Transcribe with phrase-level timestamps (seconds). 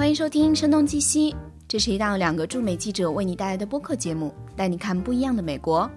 [0.00, 1.30] 欢迎收听《声东击西》，
[1.68, 5.88] 这是一档两个驻美记者为你带来的播客节目，带你看不一样的美国。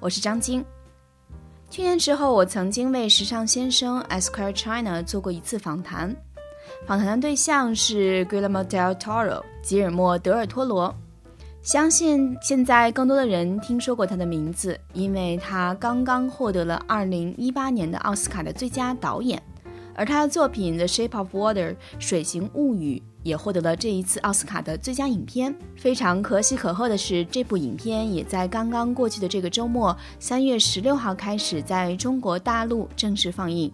[0.00, 0.64] 我是张晶。
[1.68, 6.16] 去年时候，我曾经为时尚先生 Esquire China 做过一次访谈，
[6.86, 10.94] 访谈的对象是 Guillermo del Toro 吉尔莫·德尔托罗。
[11.60, 19.42] 相信现在更多的人听说过他的名字，因为他刚刚获得了2018年的奥斯卡的最佳导演，
[19.94, 25.54] 而他的作品《The Shape of Water》水形物语也获得了这一次奥斯卡的最佳影片。
[25.76, 33.70] 非常可喜可贺的是，这部影片也在刚刚过去的这个周末，三月十六号开始在中国大陆正式放映。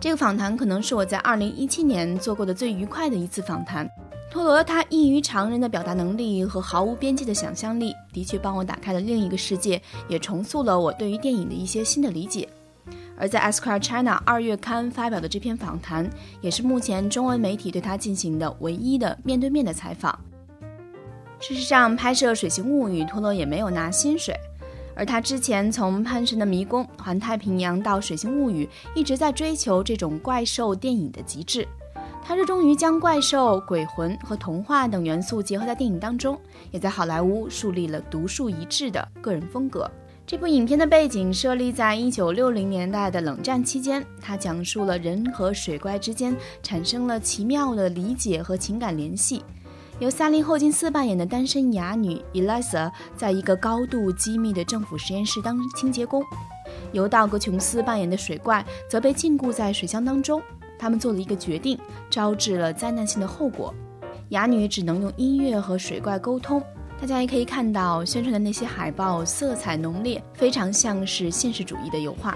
[0.00, 3.88] 这个访谈可能是我在2017年做过的最愉快的一次访谈。
[4.32, 12.48] 托罗他异于常人的表达能力和毫无边际的想象力，的确帮我打开了另一个世界，也重塑了我对于电影的一些新的理解。
[13.22, 20.18] 而在 Esquire China 二月刊发表的这篇访谈，也是目前中文媒体对他进行的唯一的面对面的采访。
[21.38, 24.34] 事实上，拍摄《水形物语》，托罗也没有拿薪水，
[24.96, 31.64] 而他之前从《潘神的迷宫》《环太平洋》到《水形物语》，一直在追求这种怪兽电影的极致。
[32.24, 36.36] 他热衷于将怪兽、鬼魂和童话等元素结合在电影当中，
[36.72, 39.88] 也在好莱坞树立了独树一帜的个人风格。
[40.32, 49.44] 这部影片的背景设立在一九六零年代的冷战期间，它讲述了人和水怪之间产生了奇妙的理解和情感联系。
[49.98, 56.22] 由萨利·霍金斯扮演的单身哑女 Eliza，在一个高度机密的政府实验室当清洁工；
[56.92, 60.40] 由道格·琼斯扮演的水怪则被禁锢在水箱当中。
[60.78, 63.74] 他们做了一个决定，招致了灾难性的后果。
[64.30, 66.62] 哑女只能用音乐和水怪沟通。
[67.02, 72.32] 大家也可以看到宣传的那些海报，色彩浓烈，非常像是现实主义的油画。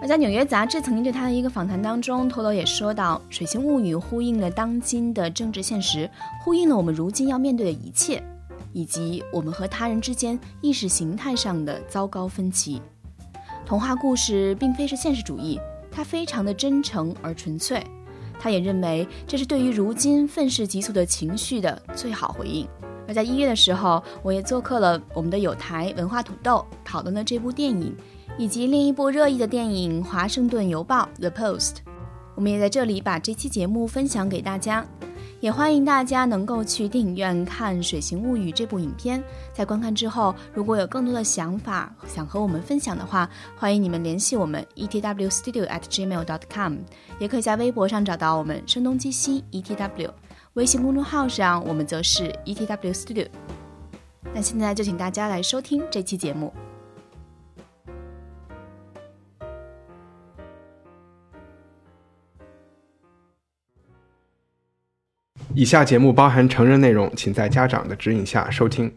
[0.00, 6.10] 而在《纽约杂志》曾经对他的一个访谈当中，托罗也说到，《水形物语》呼应了当今的政治现实，
[6.42, 8.20] 呼应了我们如今要面对的一切，
[8.72, 12.82] 以及我们和他人之间意识形态上的糟糕分歧。
[13.64, 15.60] 童话故事并非是现实主义。
[15.88, 17.80] 它非常的真诚而纯粹，
[18.40, 22.66] 他也认为这是对于如今愤世嫉俗的情绪的最好回应。
[23.06, 27.94] 而在一月的时候，我也做客了我们的有台文化土豆，讨论了这部电影，
[28.38, 31.76] 以及另一部热议的电影《华盛顿邮报》The Post。
[32.34, 34.86] 我们也在这里把这期节目分享给大家。
[35.40, 39.20] 也欢迎大家能够去电影院看《水形物语》这部影片。
[39.52, 46.76] 在观看之后，如果有更多的想法想和我们分享的话，欢迎你们联系我们 etwstudio@gmail.com，
[47.18, 50.08] 也可以在微博上找到我们声东击西 etw，
[50.54, 53.26] 微信公众号上我们则是 etwstudio。
[54.34, 56.52] 那现在就请大家来收听这期节目。
[65.54, 68.94] 以下节目包含成人内容，请在家长的指引下收听。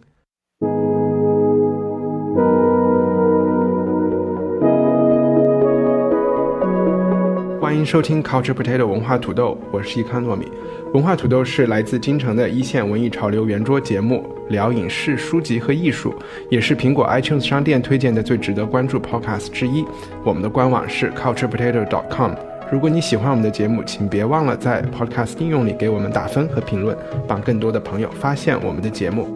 [7.85, 10.47] 收听 Culture Potato 文化土豆，我是一康糯米。
[10.93, 16.13] 文化土豆是来自京城的一线文艺潮流圆桌节目，聊影视、书籍和艺术，
[16.49, 19.85] 也是苹果 iTunes 商店推荐的最值得关注 Podcast 之一。
[20.23, 22.31] 我们的官网是 culturepotato.com。
[22.71, 26.97] 如果你喜欢我们的节目，请别忘了在 Podcast 应用里给我们打分和评论，
[27.27, 29.27] 帮更多的朋友发现我们的节目。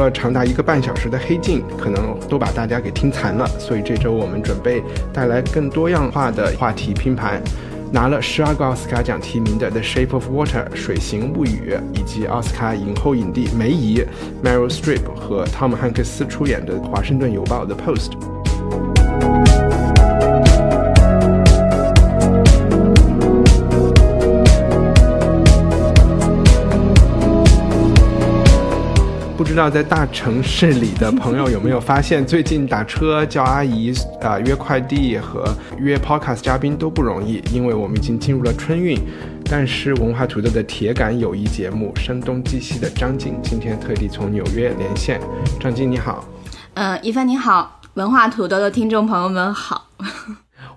[0.00, 7.42] 了长达一个半小时的《黑镜》，可能都把大家给听残了，所以这周我们准备带来更多样化的话题拼盘。
[7.92, 14.00] 拿了十二个奥斯卡奖提名的《The Shape of Water》水形物语，以及奥斯卡影后影帝梅姨
[14.44, 18.29] Meryl Streep 和汤姆汉克斯出演的《华盛顿邮报》的 Post。
[29.50, 33.92] 知道在大城市里的朋友有没有发现，最近打车叫阿姨
[34.22, 35.44] 啊、约快递和
[35.76, 38.96] 约 Podcast 嘉宾都不容易，因为我们已经进入了春运。
[39.46, 45.20] 但是文化土豆的铁杆友谊节目《声东击西》的张静今天特地从纽约连线。
[45.58, 46.24] 张静你好，
[46.74, 49.88] 嗯，一帆你好，文化土豆的听众朋友们好。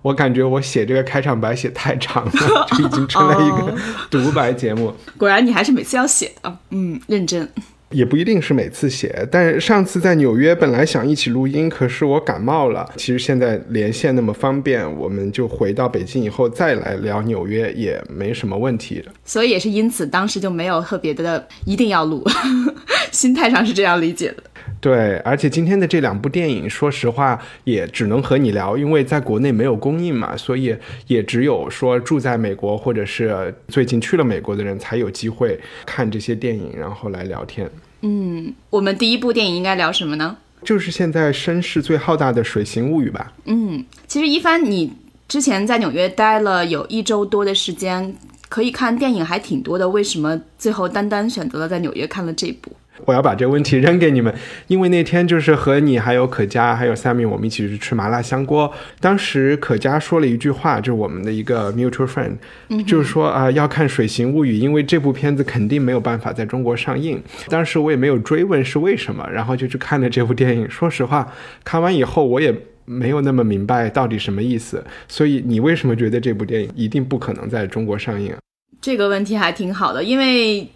[0.02, 2.32] 我感觉我写这个开场白写太长了，
[2.76, 3.78] 就已经成了一个
[4.10, 4.92] 独白节目。
[5.16, 7.48] 果然你还是每次要写的，嗯，认真。
[7.94, 9.26] 也不一定是每次写。
[9.32, 12.90] 但是上次在纽约本来想一起录音，可是我感冒了。
[12.98, 19.02] 其实现在连线那么方便，我们就回到北京以后再来聊纽约也没什么问题。
[19.24, 22.24] 所以也是因此，当时就没有特别的一定要录，
[23.12, 24.44] 心态上是这样理解的。
[24.80, 30.76] 对，而且今天的这两部电影，说实话也只能和你聊，因为在国内没有公映嘛，所以
[31.08, 37.70] 也只有说住在美国或者是最近去了美国的人才有机会看这些电影，然后来聊天。
[38.06, 40.38] 嗯，我们第一部电影应该聊什么呢？
[40.64, 43.34] 就是现在声势最浩大的《水形物语》吧。
[43.46, 44.94] 嗯，其实一帆，你
[45.28, 48.14] 之前在纽约待了有一周多的时间，
[48.50, 52.72] 可以看电影还挺多的，为什么最后单单选择了在纽约看了这部？
[53.06, 54.34] 我要把这个问题扔给你们，
[54.68, 58.72] 因为那天就是和你还有可嘉还有 Sammy 我们一起去吃麻辣香锅。
[59.00, 62.38] 当时可嘉说了一句话，就是我们的一个 mutual friend，
[62.86, 67.22] 就是说啊要看《水形物语》，因为这部片子肯定没有办法在中国上映。
[67.50, 70.70] 当时我也没有追问是为什么，然后就去看了这部电影。
[70.70, 72.56] 说实话，看完以后我也
[72.86, 74.84] 没有那么明白到底什么意思。
[75.08, 78.34] 所以你为什么觉得这部电影一定不可能在中国上映？
[78.80, 80.70] 这个问题还挺好的，因为。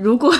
[0.00, 0.32] 如果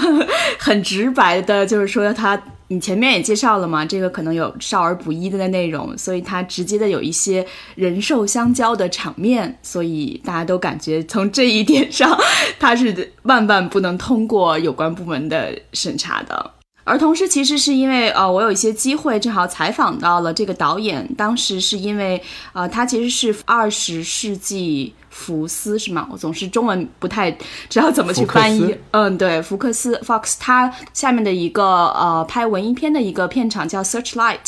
[0.59, 12.19] 很直白的，就是说他，你前面也介绍了嘛，这个可能有少儿不宜的内容，所以他直接的有一些人兽相交的场面，所以大家都感觉从这一点上，
[12.59, 16.53] 他是万万不能通过有关部门的审查的。
[16.85, 22.21] 而同时，其实是因为呃，我有一些机会正好采访到了这个导演，当时是因为
[22.53, 24.95] 呃，他其实是二十世纪。
[25.11, 26.09] 福斯是吗？
[26.11, 27.31] 我总是中文不太
[27.69, 28.75] 知道怎么去翻译。
[28.93, 34.39] 嗯，对，福克斯 Fox，它下面的一个呃拍文艺片的一个片场叫 Searchlight，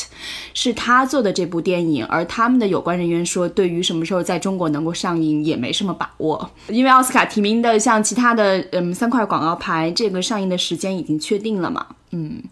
[0.54, 2.06] 是他做的这部电影。
[2.06, 11.86] 而他们的有关人员说，对于什么时候在中国能够上映也没什么把握，因为奥斯卡提名的像其他的嗯三块广告牌，这个上映的时间已经确定了嘛？
[12.12, 12.42] 嗯。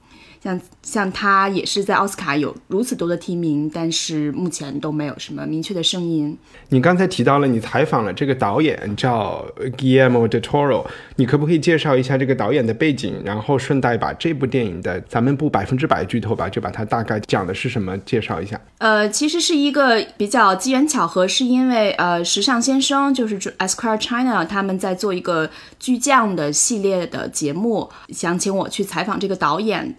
[0.43, 6.37] 像像他也是在奥斯卡有如此多的提名，但是目前都没有什么明确的声音。
[6.71, 9.45] 你刚才提到了你采访了这个导演叫
[9.77, 18.59] Guillermo del Toro，你可不可以介绍一下这个导演的背景，然后顺带把这部电影的咱们不百分之百剧透吧，就把它大概讲的是什么介绍一下。
[18.79, 29.97] 呃，其实是一个比较机缘巧合，是因为呃时尚先生就是 Esquire China 他们在做一个巨匠的系列的节目，想请我去采访这个导演。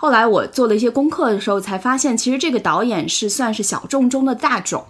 [0.00, 4.82] 后来我做了一些功课的时候，才发现其实这个导演是算是小众中的大众，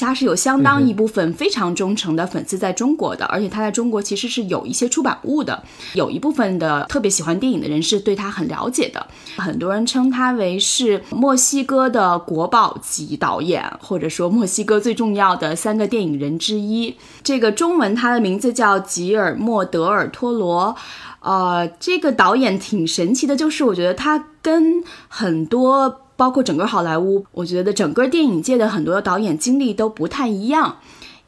[0.00, 5.62] 他是有相当一部分非常忠诚的粉丝在中国的，而且他在中国其实是有一些出版物的，
[5.94, 9.06] 有一部分的特别喜欢电影的人是对他很了解的，
[9.36, 16.96] 很多人称他为是墨西哥的国宝级导演，或者说墨西哥最重要的三个电影人之一。
[17.22, 20.74] 这个中文他的名字叫吉尔莫·德尔托罗。
[21.20, 30.78] 呃，这个导演挺神奇的，就是我觉得他跟很多，包括整个好莱坞，我觉得整个电影界的很多导演经历都不太一样。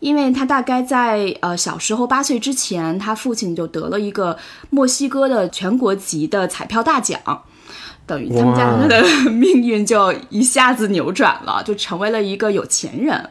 [0.01, 4.37] 因为他大概在呃小时候八岁之前，他父亲就得了一个
[4.71, 7.21] 墨西哥的全国级的彩票大奖，
[8.05, 13.31] 等于他们家他的命运就一下子扭转了，就成为了一个有钱人。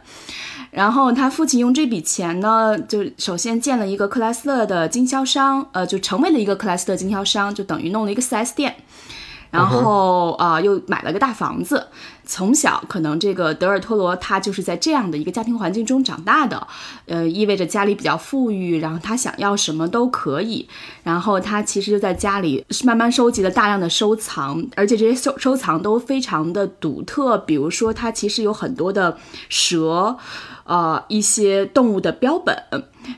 [0.71, 8.75] 然后他父亲用这笔钱呢，就首先建了一个克莱斯勒的经销商，呃，就成为了一个克莱斯勒经销商，就等于弄了一个 4S 店。
[9.51, 11.87] 然后啊，又买了个大房子。
[12.31, 16.65] 从小可能这个德尔托罗他就是在这样的一个家庭环境中长大的，
[17.05, 20.65] 呃，意味着家里比较富裕，然后他想要什么都可以。
[21.03, 27.37] 然后他其实就在家里慢慢收集了大量的收藏，而且这些收收藏都非常的独特。
[27.39, 29.17] 比如说，他其实有很多的
[29.49, 30.15] 蛇。
[30.63, 32.55] 呃，一些动物的标本，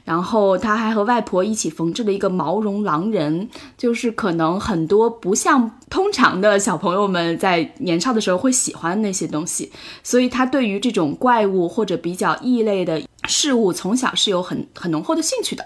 [0.06, 15.64] 然后他还和外婆一起缝制了一个毛绒狼人，就是可能很多不像通常的小朋友们在年少的时候会喜欢那些东西，所以他对于这种怪物或者比较异类的事物，从小是有很很浓厚的兴趣的。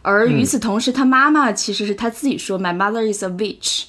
[0.00, 3.82] 而与此同时，他妈妈其实是他自己说，My mother is a witch，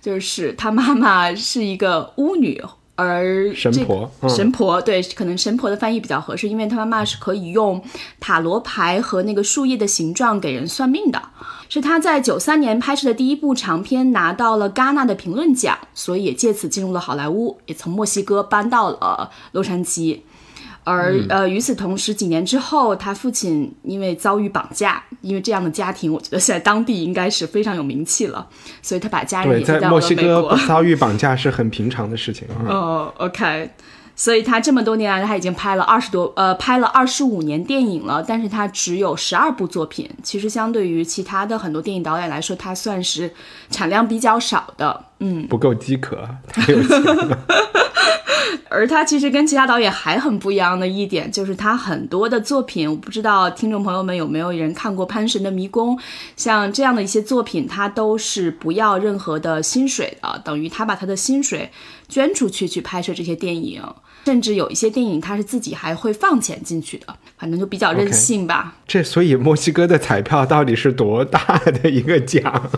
[0.00, 2.62] 就是他妈妈是一个巫女。
[2.96, 7.82] 而神婆，神婆对，可能神婆的翻译比较合适，因为她妈妈是可以用
[8.18, 11.22] 塔罗牌和那个树叶的形状给人算命的。
[11.68, 20.20] 是她在九三年拍摄的第一部长片，拿到了戛纳的评论奖，所以也借此进入了好莱坞，也从墨西哥搬到了洛杉矶。
[20.86, 28.46] 而呃，与此同时，几年之后，他父亲因为遭遇绑架，因为这样的家庭，我觉得在当地应该是非常有名气了，
[28.80, 32.46] 所以他把家人也在墨西哥遭遇 绑架是很平常的事情。
[32.68, 33.68] 哦，OK，
[34.14, 40.08] 所以他这么多年来，他已经拍了二十多，呃，拍了二十五年电影了，但是他只有十二部作品。
[40.22, 43.28] 其实相对于其他的很多电影导演来说，他算是
[43.70, 45.04] 产量比较少的。
[45.20, 47.38] 嗯，不够饥渴， 太有钱了。
[48.68, 55.96] 而他其实跟其他导演还很不一样的一点，就是他很多的作品，我不知道听众朋友们有没有人看过《潘神的迷宫》，
[56.36, 61.70] 像这样的一些作品，他都是不要任何的薪水的，等于他把他的薪水
[62.08, 63.82] 捐出去去拍摄这些电影，
[64.26, 67.06] 甚至有一些电影他是自己还会放钱进去的，
[67.38, 68.76] 反正就比较任性吧。
[68.86, 72.70] 这所以墨西哥的彩票到底是多大的一个奖？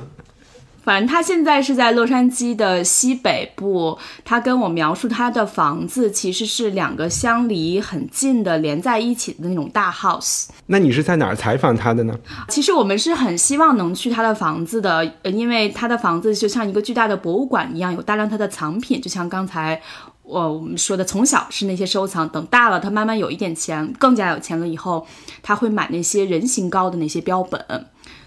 [0.89, 3.99] 反正他现在是在洛杉矶的西北部。
[4.25, 10.47] 他跟我描述他的房子其实是两个相离很近的连在一起的那种大 house。
[10.65, 12.19] 那你是在哪儿采访他的呢？
[12.49, 18.99] 其实我们是很希望能去他的房子的，因为他的房子就像一个巨大的博物馆一样，有大量他的藏品。
[18.99, 19.79] 就像刚才
[20.23, 25.07] 我我们说的，从小是那些收藏，等大了他慢慢有一点钱，更加有钱了以后，
[25.43, 27.61] 他会买那些人形高的那些标本。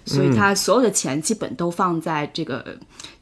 [0.06, 2.64] 所以他所有的钱基本都放在这个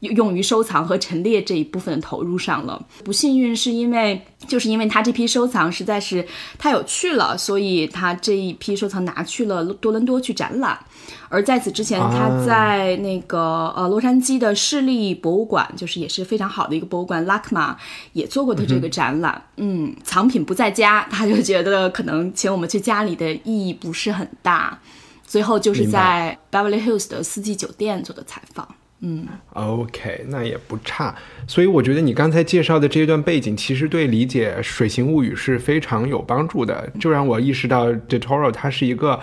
[0.00, 2.84] 用于收藏和陈列这一部分的投入上了。
[3.04, 6.26] 不幸运是因为，就是因为他这批收藏实在是
[6.58, 10.78] 太有趣了，所以他这一批收藏拿去了多伦多去展览。
[11.28, 17.76] 而在此之前，他在那个呃洛杉矶的市立博物馆，就是也是非常好的一个博物馆，LACMA
[18.14, 19.40] 也做过的这个展览。
[19.56, 24.80] 嗯，藏品不在家，他就觉得可能请我们去家里的意义不是很大。
[25.30, 28.66] 最后就是在 Beverly Hills 的四季酒店做的采访。
[28.98, 31.14] 嗯，OK，那也不差。
[31.46, 39.20] 所以我觉得你刚才介绍的这一段背景，其实对理解《水形物语》是非常有帮助的，就让我意识到 De Toro 它是一个。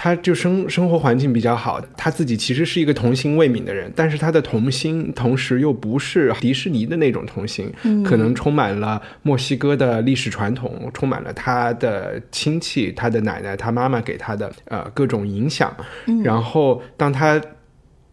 [0.00, 7.68] 他就生生活环境比较好，他自己其实是一个童心未泯的人，但是他的童心同时又不是迪士尼的那种童心，
[8.04, 15.76] 可能充满了墨西哥的历史传统，充满了他的亲戚、他的奶奶、他妈妈给他的呃各种影响。
[16.22, 17.40] 然后当他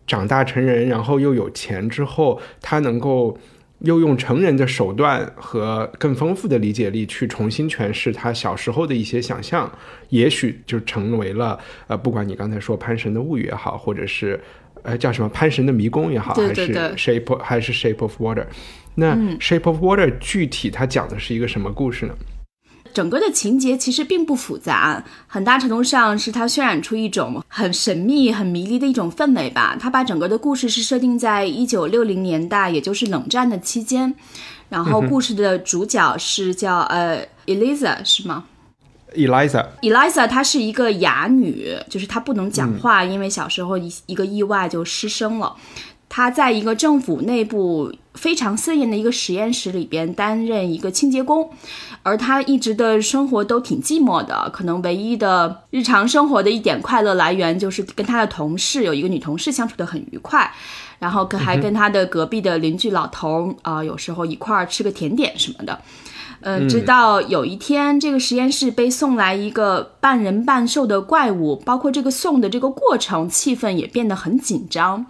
[0.07, 3.37] 长大成人，然后又有钱之后，他能够。
[3.85, 9.71] 又用成人的手段和更丰富的理解力去重新诠释他小时候的一些想象，
[10.09, 14.39] 也许就成为了呃，不管你刚才说《潘神的物语》也好，或者是
[14.83, 18.43] 呃叫什么《潘神的迷宫》也好，还是《Shape》还是《Shape of Water》，
[18.95, 22.15] 那《Shape of Water》具体它讲的是一个什么故事呢？
[22.95, 29.75] 整个的情节其实并不复杂，很大程度上是它渲染出一种很神秘、很迷离的一种氛围吧。
[29.77, 34.15] 它把整个的故事是设定在一九六零年代，也就是冷战的期间。
[34.69, 38.45] 然后故事的主角是叫呃 Eliza 是吗
[39.13, 39.65] ？Eliza。
[39.81, 45.53] Eliza 她是一个哑女，就是她不能讲话，因为小时候一一个意外就失声了。
[46.15, 47.91] 她在一个政府内部。
[48.15, 51.49] 非常森严的一个实验室里边担任一个清洁工，
[52.01, 60.49] 而他一直的生活都挺寂寞的，可能唯一的日常生活的一点快乐来源就是跟他的同事有一个女同事相处的很愉快，
[60.97, 65.81] 然后可还跟他的隔壁的邻居老头啊有时候一块儿吃个甜点什么的，
[66.39, 75.05] 嗯，直到有一天这个实验室被送来一个半人半兽的怪物，包括这个送的这个过程，气氛也变得很紧张。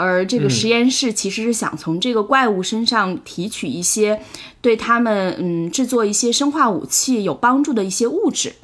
[0.00, 4.22] 而这个实验室其实是想从这个怪物身上提取一些
[4.62, 8.54] 对他们嗯制作一些生化武器有帮助的一些物质，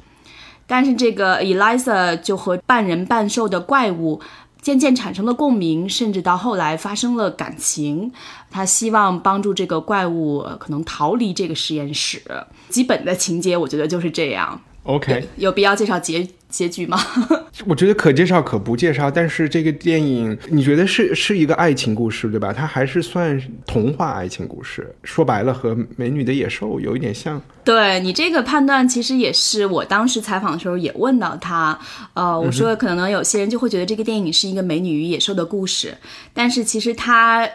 [0.65, 4.19] 但是这个 Eliza 就和半人半兽的怪物
[4.59, 8.11] 渐渐产生了共鸣，甚至到后来发生了感情。
[8.49, 12.21] 他希望帮助这个怪物可能逃离这个实验室。
[12.69, 14.59] 基本的情节我觉得就是这样。
[14.87, 16.97] OK，有必要介绍结结局吗？
[17.67, 19.11] 我觉得可介绍可不介绍。
[19.11, 22.53] 但是这个电影，你觉得是是一个爱情故事，对吧？
[22.53, 24.95] 它还是算童话爱情故事。
[25.03, 27.41] 说白了，和《美女的野兽》有一点像。
[27.65, 31.77] 对你这个判断，其实也是我当时采访的时候也问到他。
[32.13, 35.93] 呃，我说可能有些人就会觉得这个电影是一个《美女与野兽》的故事，
[36.33, 37.45] 但是其实他。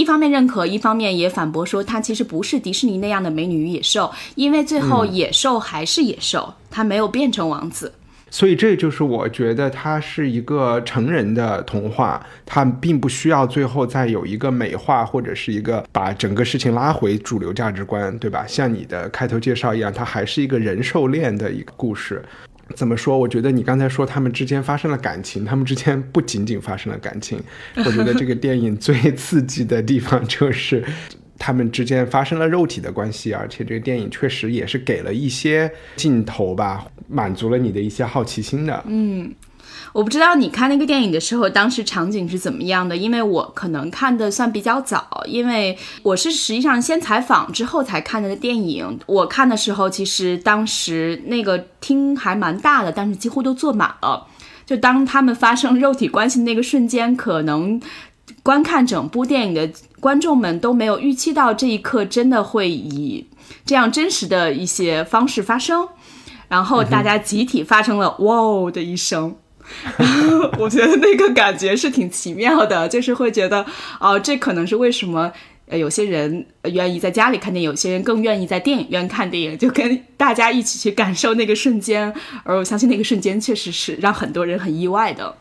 [0.00, 7.92] 一方面认可，一方面也反驳说，它其实不是迪士尼那样的美女与野兽，因为最后野兽还是野兽，它没有变成王子。
[8.30, 18.46] 所以这就是我觉得它是一个成人的童话，它并不需要最后再有一个美化或者是一个把整个事情拉回主流价值观，对吧？
[18.48, 22.24] 像你的开头介绍一样，它还是一个人兽恋的一个故事。
[22.74, 23.18] 怎么说？
[23.18, 27.40] 我觉得你刚才说他们之间发生了感情，他们之间不仅仅发生了感情。
[27.76, 30.84] 我觉得这个电影最刺激的地方就是
[31.38, 38.84] 他们之间发生了肉体的关系，而且这个电影确实也是给了一些镜头吧，满足了你的一些好奇心的。
[38.86, 39.32] 嗯，
[39.92, 42.96] 我不知道你看那个电影的时候，当时场景是怎么样的？
[42.96, 48.98] 因为我可能看的算比较早，因为我是实际上先采访之后才看的电影。
[49.06, 54.26] 我看的时候，其实当时那个厅还蛮大的，但是几乎都坐满了。
[54.64, 57.80] 就当他们发生肉体关系的那个瞬间，可能
[58.44, 59.68] 观看整部电影的
[59.98, 63.26] 观众们都没有预期到这一刻真的会以
[63.66, 65.88] 这样真实的一些方式发生，
[66.46, 69.34] 然后大家集体发生了“哇”的一声。
[70.58, 73.64] 我觉得那个感觉是挺奇妙的，就是会觉得，
[73.98, 75.32] 哦，这可能是为什么，
[75.66, 82.12] 呃，有些人愿意在家里看电影，有些人更愿意在电影院看电影，就跟大家一起去感受那个瞬间。
[82.44, 85.36] 而我相信那个瞬间确实是让很多人很意外的。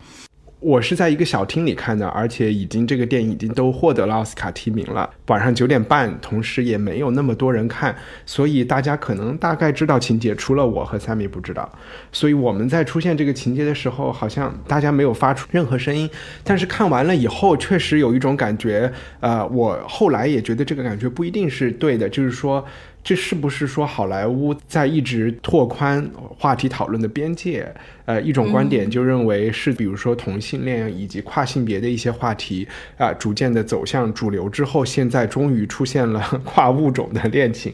[0.59, 5.09] 我是在一个小厅里看的，而且已经这个电影已经都获得了奥斯卡提名了。
[5.27, 11.71] 晚上九点半，同时也没有那么多人看，所以大家可能大概知道情节，除了我和三米不知道。
[12.11, 16.09] 所以我们在出现这个情节的时候，好像大家没有发出任何声音。
[16.43, 22.65] 但是看完了以后，确实有一种感觉，呃，我后来也觉得这个感觉不一定是对的，就是说。
[23.03, 27.73] 这是不是说好莱坞在一直拓宽话题讨论的边界？
[28.05, 37.73] 呃，一种观点就认为是，比如说同性恋以及跨性别的一些话题啊，逐渐的走向主流之后，现在终于出现了跨物种的恋情，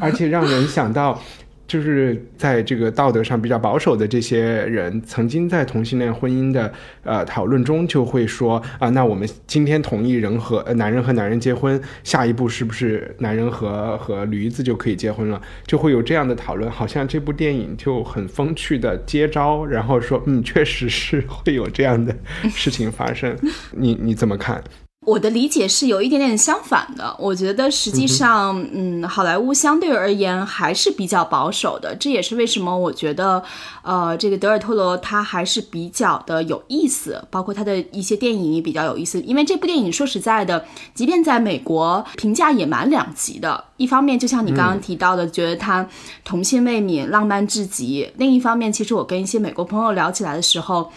[0.00, 1.22] 而且让人想到。
[1.66, 15.40] 就是在这个道德上比较保守的这些人，曾经在同性恋婚姻的呃讨论中，就会说啊，那我们今天同意人和男人和男人结婚，下一步是不是男人和和驴子就可以结婚了？
[15.66, 22.14] 就会有这样的讨论，好像这部电影就很风趣的接招，然后说嗯，确实是会有这样的
[22.50, 23.36] 事情发生，
[23.72, 24.62] 你你怎么看？
[25.04, 33.42] 我的理解是有一点点相反的，我觉得实际上，嗯，好莱坞相对而言还是比较保守的，这也是为什么我觉得，
[33.82, 45.86] 呃，这个德尔托罗他还是比较的有意思，包括他的一些电影也比较有意思，因为这部电影说实在的，即便在美国评价也蛮两极的，一方面就像你刚刚提到的，觉得他
[46.24, 50.90] 童心未泯、浪漫至极，另一方面，其实我跟一些美国朋友聊起来的时候。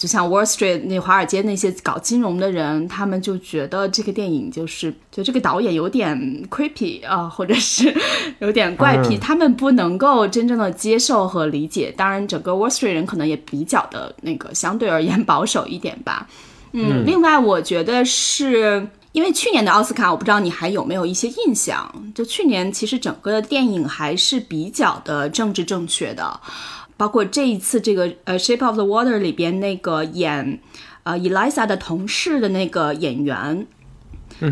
[0.00, 7.94] 就像 Wall Street 那华尔街那些搞金融的人，他们就觉得这个电影就是就这个导演有点 creepy 啊，或者是
[8.40, 11.92] 有点怪癖，他们不能够真正的接受和理解。
[11.94, 16.26] 当然，整个 Wall Street 人可能也比较的那个相对而言 保守一点吧。
[16.72, 21.92] 嗯，另外我觉得是因为去年的奥斯卡，我不知道你还有没有一些印象？
[22.14, 26.40] 就去年其实整个的电影还是比较的政治正确的。
[27.00, 30.60] 包括这一次这个呃《Shape of the Water》里边那个演
[31.04, 33.66] 呃 Elisa 的同事的那个演员，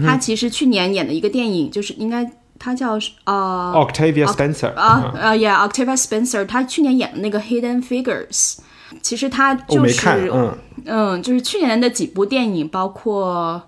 [0.03, 8.57] 他其实去年演的一个电影，就是应该他叫呃 Octavia Spencer 啊呃 Yeah Octavia Spencer，他去年演的那个 Hidden Figures，
[9.03, 10.57] 其实他就是嗯。
[10.87, 13.63] 嗯就是去年的几部电影，包括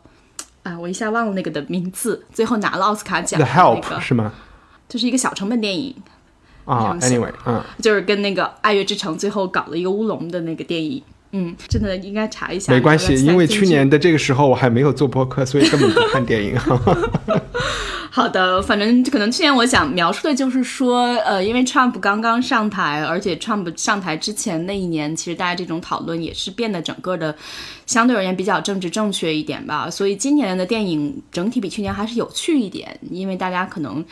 [0.62, 4.32] 啊我一下忘了那个的名字，最后拿了奥斯卡奖 The Help 是吗？
[4.88, 5.94] 就是一个小成本电影。
[6.70, 11.02] 啊，Anyway，嗯，就是跟那个《爱乐之城》最后搞了一个乌龙的那个电影，
[11.32, 12.72] 嗯，真的应该查一下。
[12.72, 16.56] 没关系，因为去年的这个时候我还没有做播客，所以根本不看电影。
[18.12, 27.34] 好的，反正可能去年我想描述的就是说，呃，因为 Trump 刚刚上台，而且 Trump 上台之前那一年，其实大家这种讨论也是变得整个的
[27.86, 29.88] 相对而言比较政治正确一点吧。
[29.88, 34.04] 所以今年的电影整体比去年还是有趣一点，因为大家可能。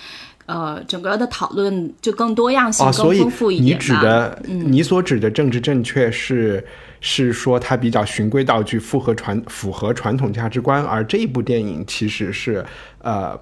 [0.49, 6.67] 呃，整个的讨论就更多样性、更丰富一点你指的，你所指的政治正确是
[7.01, 12.65] 是说它比较循规蹈矩、符合传符合传统价值观，而这一部电影其实是
[13.03, 13.39] 呃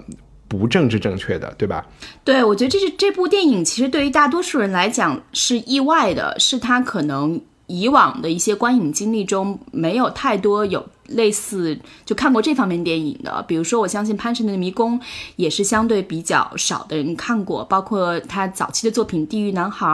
[0.49, 1.87] 不政治正确的，对吧？
[2.25, 10.85] 对，我觉得这是这部电影其实对于大多数人来讲是意外的，是他可能以往的一些观影经历中没有太多有。
[11.09, 14.99] 类似就看过这方面电影的，比如说，我相信《潘神的迷宫》
[15.37, 19.87] 也是相对比较少的人看过，包括他早期的作品《地狱男孩》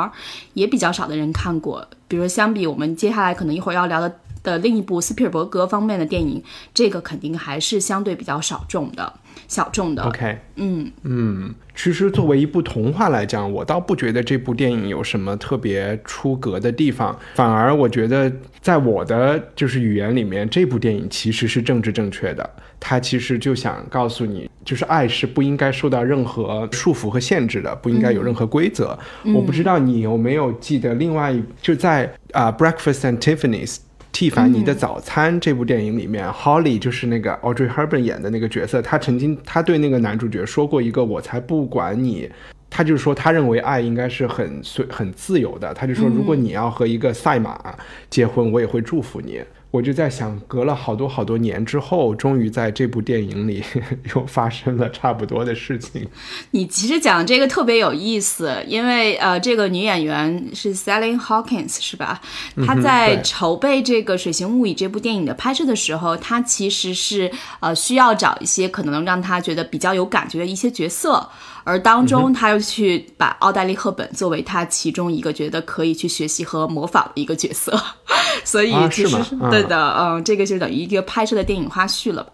[0.55, 1.87] 也比较少的人看过。
[2.09, 6.43] 比如相比我们接下来可能一会儿要聊的的另一部斯皮尔伯格方面的电影，
[6.75, 9.13] 这个肯定还是相对比较少众的。
[9.49, 10.91] 小众的，OK，嗯。
[11.03, 22.49] 嗯，其实作为一部童话来讲，我倒不觉得这部电影有什么特别出格的地方，反而我觉得在我的就是语言里面，这部电影其实是政治正确的。
[22.81, 28.99] 它其实就想告诉你，就是爱是不应该受到任何束缚和限制的，不应该有任何规则。
[29.35, 33.77] 我不知道你有没有记得，另外一就在啊《Breakfast and Tiffany's》。
[34.13, 42.31] 蒂凡尼的早餐这部电影里面，Holly 就是那个 Audrey Hepburn 演的那个角色，她曾经她对那个男主角说过一个“我才不管你
[42.69, 45.73] 她就是说，她认为爱应该是很随很自由的。
[45.73, 47.75] 她就说，如果你要和一个赛马
[48.11, 49.41] 结婚，我也会祝福你。
[49.73, 53.65] 我就在想，隔了好多好多年之后，终于在这部电影里
[54.15, 56.07] 又发生了差不多的事情。
[56.53, 62.21] 你其实讲这个特别有意思，因为呃，这个女演员是 Sally Hawkins 是吧？
[62.67, 71.27] 她在筹备这个《水形物语》这部电影的拍摄的时候，她其实是呃需要找一些可能让她觉得比较有感觉的一些角色。
[71.65, 77.81] 而当中，他又去把奥黛丽·赫本作为他其中一个觉得可以去学习和模仿的一个角色，
[78.45, 79.17] 所以其实
[79.51, 82.33] 对的，嗯，这个就等于一个拍摄的电影花絮了吧。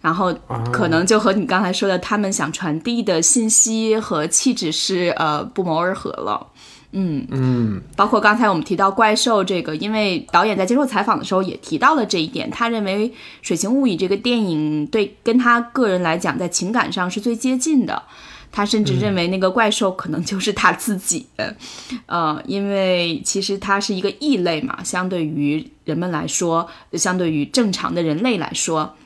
[0.00, 0.32] 然后
[0.72, 6.46] 可能就和你刚才说的他们想传递的信息和气质是呃不谋而合了。
[6.92, 7.26] 嗯。
[7.32, 13.10] 嗯，包括刚才我们提到怪兽这个，因为导演在接受采访的时候也提到了这一点，他认为
[13.42, 18.00] 《水形物语》这个电影对跟他个人来讲，在情感上是最接近的。
[18.58, 21.24] 他甚至认为那个怪兽可能就是他自己，
[22.06, 28.96] 呃，因为其实他是一个异类嘛，相对于人们来说，相对于正常的人类来说，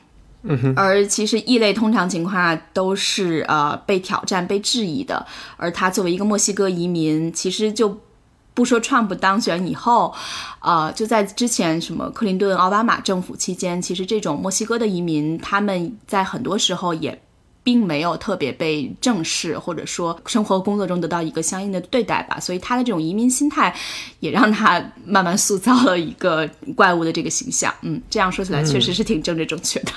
[0.41, 5.23] 嗯哼，而其实异类通常情况下都是呃被挑战、被质疑的，
[5.55, 8.01] 而他作为一个墨西哥移民，其实就
[8.55, 10.11] 不说川普当选以后，
[10.61, 17.21] 呃，就在之前什么克林顿、奥巴马政府期间，其实这种墨西哥的移民，他们在很多时候也。
[17.63, 23.73] 并没有特别被正视，或者说生活工作中得到一个相应的对待吧，所以他的这种移民心态，
[24.19, 27.73] 也让他慢慢塑造了一个怪物的这个形象。
[27.81, 29.91] 嗯，这样说起来确实是挺政治正确的。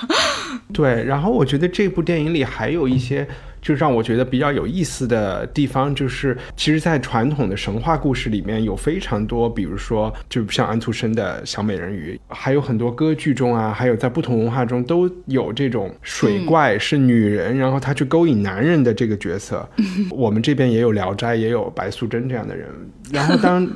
[0.73, 3.27] 对，然后我觉得这部电影里还有一些。
[3.67, 19.67] 就让我觉得比较有意思的地方，就是其实，在传统的神话故事里面有非常多，比如说，就像安徒生的小美人鱼，还有很多歌剧中啊，还有在不同文化中都有这种水怪是女人，然后她去勾引男人的这个角色。
[20.11, 22.69] 我们这边也有《聊斋》，也有白素贞这样的人。
[23.11, 23.69] 然后当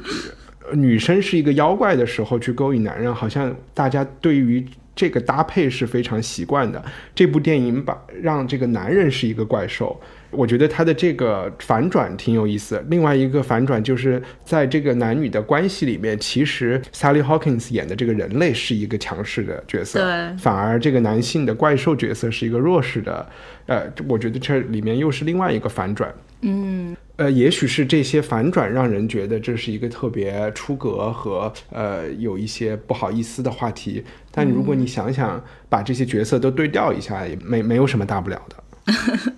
[0.72, 4.66] 女生是一个妖怪的时候，去勾引男人，好像大家对于。
[4.96, 6.84] 这个搭配是非常习惯的。
[7.16, 10.00] 这部电影把让这个男人是一个怪兽，
[10.30, 12.84] 我觉得他的这个反转挺有意思。
[12.90, 23.28] 另外一个反转就是在这个男女的关系里面，其实 Sally Hawkins 演的这个人类是一个强势的角色，对，反而这个男性的怪兽角色是一个弱势的。
[23.68, 26.14] 呃，我觉得这里面又是另外一个反转。
[26.42, 26.96] 嗯。
[27.18, 38.56] 呃，也许是这些反转让人觉得这是一个特别出格和呃有一些不好意思的话题，但如果你想想把这些角色都对调一下，也没没有什么大不了的。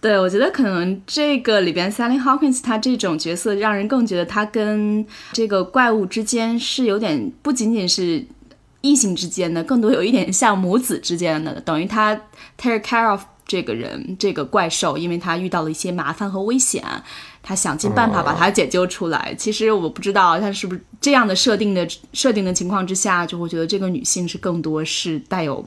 [0.00, 8.26] 对，我觉得可能这个里边 Sally Hawkins 他这种角色让人更觉得他跟这个怪物之间是有点不仅仅是
[8.80, 12.20] 异性之间的，更多有一点像母子之间的，等于他
[12.56, 13.22] take care of。
[13.52, 16.82] 这个人，这个怪兽，因为他遇到了一些麻烦和危险，
[17.42, 19.34] 他想尽办法把他解救出来。
[19.36, 25.62] 其实我不知道他是不是这样的设定的设定的情况之下，就会觉得这个女性是更多是带有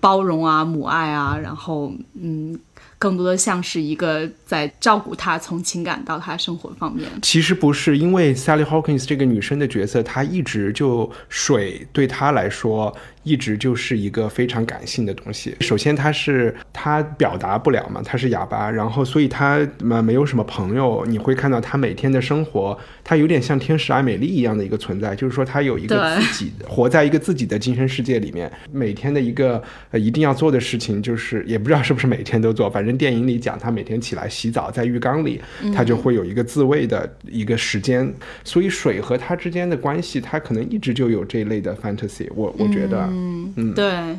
[0.00, 2.58] 包容啊、母爱啊，然后嗯。
[2.98, 7.08] 更多的像是一个在照顾他，从情感到他生活方面。
[7.22, 15.56] 其实不是，因为 Sally Hawkins 这个女生的角色，她一直就水对她来说一直就是一个非常感性的东西。
[15.60, 21.04] 首先，他是他表达不了嘛，他是哑巴，然后所以他嘛没有什么朋友。
[21.08, 28.48] 你会看到他每天的生活，他有点像天使艾美丽一样的一个存在，就是说他有一个自己活在一个自己的精神世界里面。
[28.70, 33.00] 每天的一个呃一定要做的事情，就是也不知道是不是每天都做，反正。
[33.00, 35.40] 电影里讲，他每天起来洗澡，在浴缸里，
[35.74, 38.12] 他就会有一个自慰的一个时间。
[38.44, 42.28] 所以水和他之间的关系，他可能一直就有这一类的 fantasy。
[42.34, 44.18] 我我觉得，嗯，对。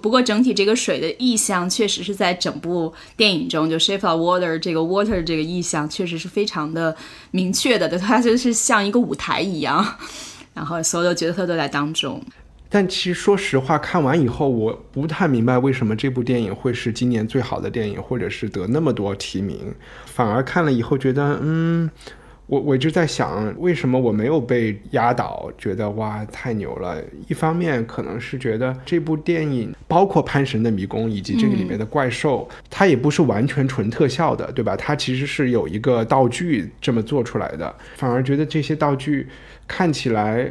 [0.00, 6.96] 不过整体这个水的意象，确实是在整部电影中，就 shape of water 这个 water 这个意象，确实是非常的
[7.32, 7.88] 明确的。
[7.88, 9.84] 对它就是像一个舞台一样，
[10.54, 12.22] 然后所有的角色都在当中。
[12.68, 19.74] 但其实说实话，看完以后我不太明白为什么这部电影会是今年最好的电影，或者是得那么多提名。
[20.06, 21.90] 反而看了以后觉得，嗯，
[22.50, 25.48] 我我就在想，为什么我没有被压倒？
[25.56, 27.00] 觉得哇，太牛了！
[27.28, 34.74] 一方面可能是觉得这部电影，包括《潘神的迷宫》以及这个里面的怪兽，它也不是完全纯特效的，对吧？
[34.76, 37.72] 它其实是有一个道具这么做出来的。
[37.94, 39.28] 反而觉得这些道具
[39.68, 40.50] 看起来。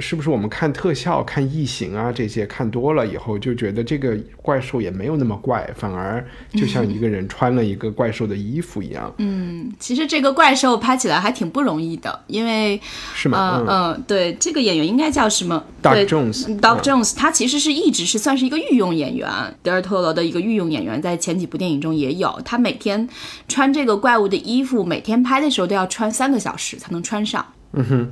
[0.00, 9.12] 是不是我们看特效、看异形啊这些看多了以后，就觉得这个怪兽也没有那么怪，反而就像一个人穿了一个怪兽的衣服一样。
[9.18, 12.80] 嗯，其实这个怪兽拍起来还挺不容易的，因为
[13.14, 13.64] 是吗？
[13.66, 16.60] 嗯嗯，对，这个演员应该叫什么 d o c k Jones。
[16.60, 19.28] Doc Jones，他其实是一直是算是一个御用演员，
[19.62, 22.40] 德尔托罗的一个御用演员，在前几部电影中也有。
[22.44, 23.08] 他每天
[23.48, 27.44] 穿这个怪物的衣服，每天拍的时候都要穿三个小时才能穿上。
[27.72, 28.08] 嗯哼，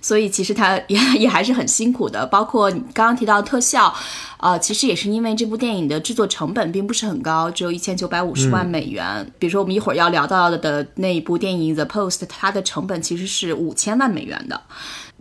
[0.00, 2.24] 所以其实他也 也还是很辛苦的。
[2.26, 3.92] 包括你刚刚提到特效，
[4.38, 9.30] 呃，其实也是因为这部电影的制作成本并不是很高，只有一千九百五十万美元。
[9.38, 14.60] 比如说我们一会儿要聊到的的那一部电影《The Post》，它的成本其实是五千万美元的。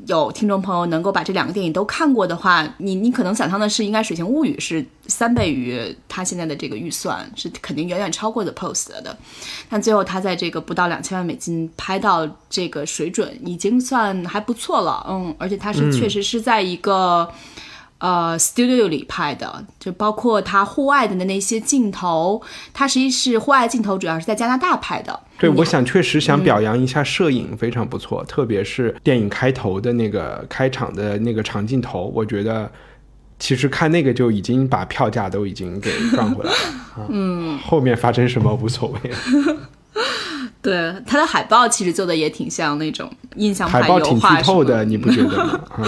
[0.08, 9.18] 有听众朋友能够把这两个电影都看过的话，你你可能想象的是，应该《水形物语》是三倍于它现在的这个预算，是肯定远远超过 The Post 的。
[9.70, 15.06] 但最后他在这个不到两千万美金拍到这个水准，已经算还不错了。
[15.10, 17.30] 嗯，而且他是确实是在一个。
[18.02, 22.42] 呃，studio 里拍的，就包括他户外的那些镜头，
[22.74, 25.20] 他实际是户外镜头，主要是在加拿大拍的。
[25.38, 32.72] 对，我想确实想表扬一下摄影，非常不错，特别是电影开头的那个开场的那个长镜头，我觉得
[33.38, 37.08] 其实看那个就已经把票价都已经给赚回来了。
[37.10, 39.00] 嗯，后面发生什么无所谓。
[40.62, 45.60] 对，它的海报其实做的也挺像那种印象派海报挺油画剧透的，你不觉得吗？
[45.80, 45.86] 嗯，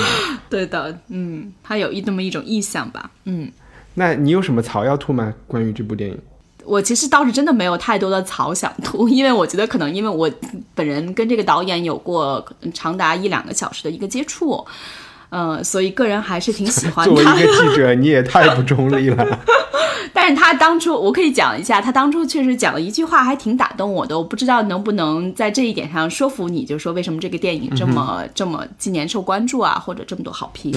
[0.50, 3.52] 对的，嗯，它有一那么一种意象吧，嗯。
[3.96, 5.32] 那你有什么槽要吐吗？
[5.46, 6.18] 关于这部电影？
[6.66, 10.32] 我其实倒是真的没有太多的槽想吐，因为我觉得可能因为我
[10.74, 14.66] 本人跟这个导演有过长达一两个小时的一个接触，
[15.34, 19.26] 嗯、所以个人还是挺喜欢 作为他一个记者，你也太不中立了。
[20.16, 24.16] 但是他当初，我可以讲一下，他当初确实讲了一句话，还挺打动我的。
[24.16, 30.72] 我不知道能不能在这一点上说服你，就是说为什么这个电影这么、这么今年受关注啊，或者这么多好评。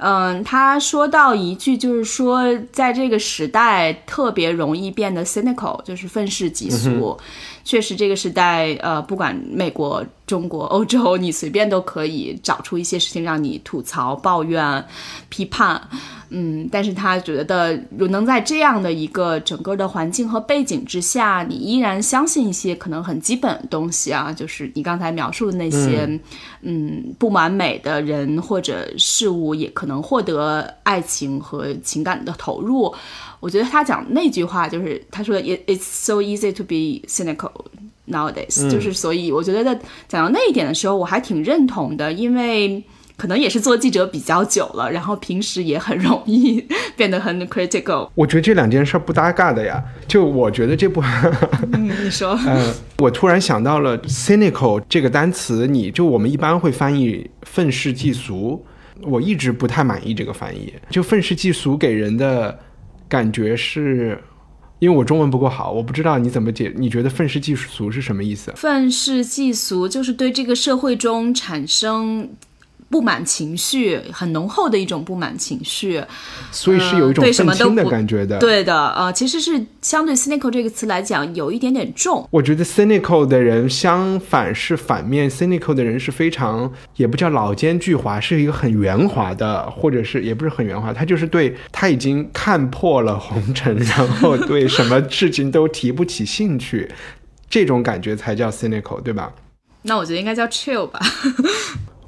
[0.00, 7.18] 嗯他说到一句，就是说在这个时代特别容易变得 cynical，就是愤世嫉俗。
[7.68, 14.82] 确实，这个时代，呃，不管美国、中国、欧洲，你随便都可以找出一些事情让你吐槽、抱怨、
[15.28, 15.78] 批判。
[16.30, 26.08] 嗯，但是他觉得，如能在这样的一个整个的环境和背景之下，你依然相信一些可能很基本的东西啊，就是你刚才描述的那些，
[26.62, 32.94] 嗯不完美的人或者事物，也可能获得爱情和情感的投入。
[33.40, 37.50] 我觉得他讲那句话，就是他说 "It it's so easy to be cynical
[38.08, 42.82] nowadays"，、就是所以我觉得在讲到那一点的时候，我还挺认同的，因为。
[43.20, 46.64] 可能也是做记者比较久了，然后平时也很容易
[46.96, 48.08] 变得很 critical。
[48.14, 49.82] 我觉得这两件事儿不搭嘎的呀。
[50.06, 51.02] 就我觉得这部，
[51.72, 58.64] 嗯，你说， 呃，我突然想到了 cynical 这个单词，你就我们一般会翻译愤世嫉俗，
[59.02, 60.72] 我一直不太满意这个翻译。
[60.88, 62.56] 就愤世嫉俗给人的
[63.08, 64.22] 感觉是，
[64.78, 66.72] 因为我中文不够好，我不知道你怎么解。
[66.76, 68.52] 你觉得愤世嫉俗是什么意思？
[68.56, 72.28] 愤世嫉俗就是对这个社会中产生
[72.90, 76.02] 不满情绪，很浓厚的一种不满情绪。
[76.50, 78.38] 所以是有一种愤青的感觉的。
[78.38, 82.26] 对的，呃，其实是相对 cynical 这个词来讲，有一点点重。
[82.30, 96.90] 我觉得 cynical 的人相反是反面，cynical 的人是非常也不叫老奸巨猾，是一个很圆滑的，或者是也不是很圆滑，他就是对他已经看破了红尘，然后对什么事情都提不起兴趣，
[97.50, 99.32] 这种感觉才叫 cynical，对吧？
[99.82, 100.98] 那我觉得应该叫 chill 吧。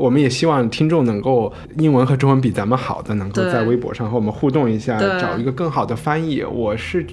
[0.01, 6.43] 我们也希望听众能够英文和中文比咱们好的，能够在微博上和我们互动一下，找一个更好的翻译。
[6.43, 7.07] 我是，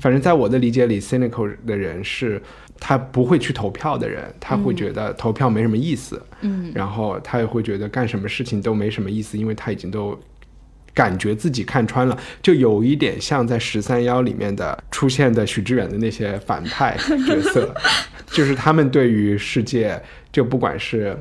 [0.00, 2.42] 反正在我的理解里，cynical 的人是
[2.80, 10.18] 他不会去投票的人，他会觉得投票没什么意思，嗯，然后他也会觉得干什么事情都没什么意思，因为他已经都。
[10.94, 16.94] 感觉自己看穿了，就有一点像在十三幺里面的出现的许知远的那些反派
[17.26, 17.74] 角色，
[18.28, 19.98] 就是他们对于世界，
[20.30, 21.16] 就不管是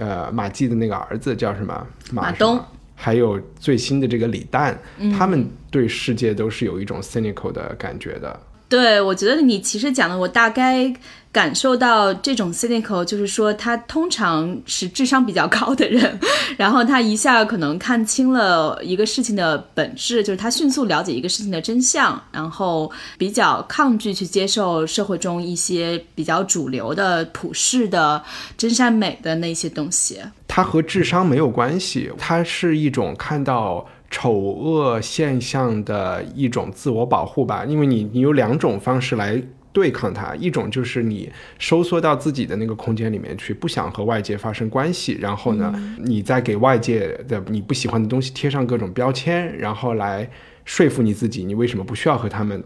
[0.00, 1.86] 呃马季的那个儿子叫什么？
[2.10, 2.58] 马马东，
[2.96, 5.12] 还有最新的这个李诞，嗯。
[5.12, 8.40] 他们对世界都是有一种 cynical 的感觉的。
[8.70, 10.94] 对，我觉得你其实讲的，我大概
[11.32, 16.20] 感受到这种 cynical，就是说他通常是智商比较高的人，
[16.56, 28.22] 然后他一下可能看清了一个事情的本质，就是他迅速了解一个事情的真相，然后比较抗拒去接受社会中一些比较主流的、普世的、
[28.56, 30.20] 真善美的那些东西。
[30.46, 37.64] 它和智商没有关系，它是一种看到丑恶现象的一种自我保护吧。
[37.64, 39.40] 因为你你有两种方式来
[39.72, 50.28] 对抗它，一种就是你收缩到自己的那个空间里面去，不想和外界发生关系，然后呢，你再给外界的你不喜欢的东西贴上各种标签，然后来
[50.64, 52.60] 说服你自己，你为什么不需要和他们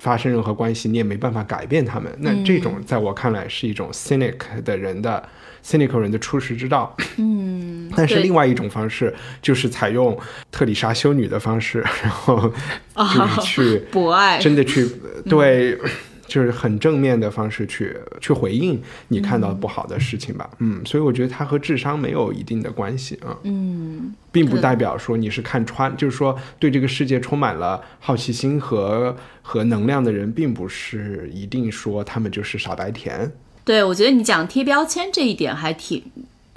[0.00, 2.12] 发生任何关系，你也没办法改变他们。
[2.18, 5.28] 那这种在我看来是一种 cynic 的人的
[5.64, 6.96] cynical 人的处世之道。
[7.16, 10.18] 嗯，但是另外一种方式就是采用
[10.50, 12.52] 特里莎修女的方式， 然后
[12.96, 14.86] 就是去 博爱，真的去
[15.28, 15.78] 对，
[16.26, 20.48] 就是很正面的方式去去回应你看到不好的事情吧。
[20.58, 33.32] 嗯，所以我觉得它和智商没有一定的关系啊，嗯，并不代表说你是看穿，就是说对这个世界充满了好奇心和和能量的人，并不是一定说他们就是傻白甜。
[33.68, 36.02] 对，我觉得你讲贴标签这一点还挺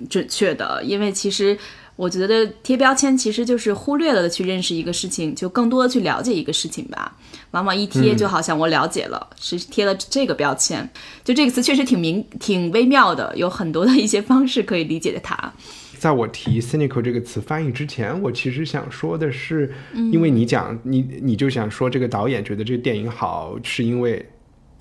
[0.09, 1.57] 准确的，因为其实
[1.97, 7.17] 我觉得贴标签其实就是忽略了去认识一个事情，就更多的去了解一个事情吧。
[7.51, 10.89] 往往一贴就好像我了解了，是贴了这个标签，
[11.21, 15.53] 就这个词确实挺明挺微妙的，有很多的一些方式可以理解的它。
[15.99, 19.69] 在我提 cynical 这个词翻译之前，我其实想说的是，
[20.13, 24.25] 因为你讲你你就想说这个导演觉得这个电影好，是因为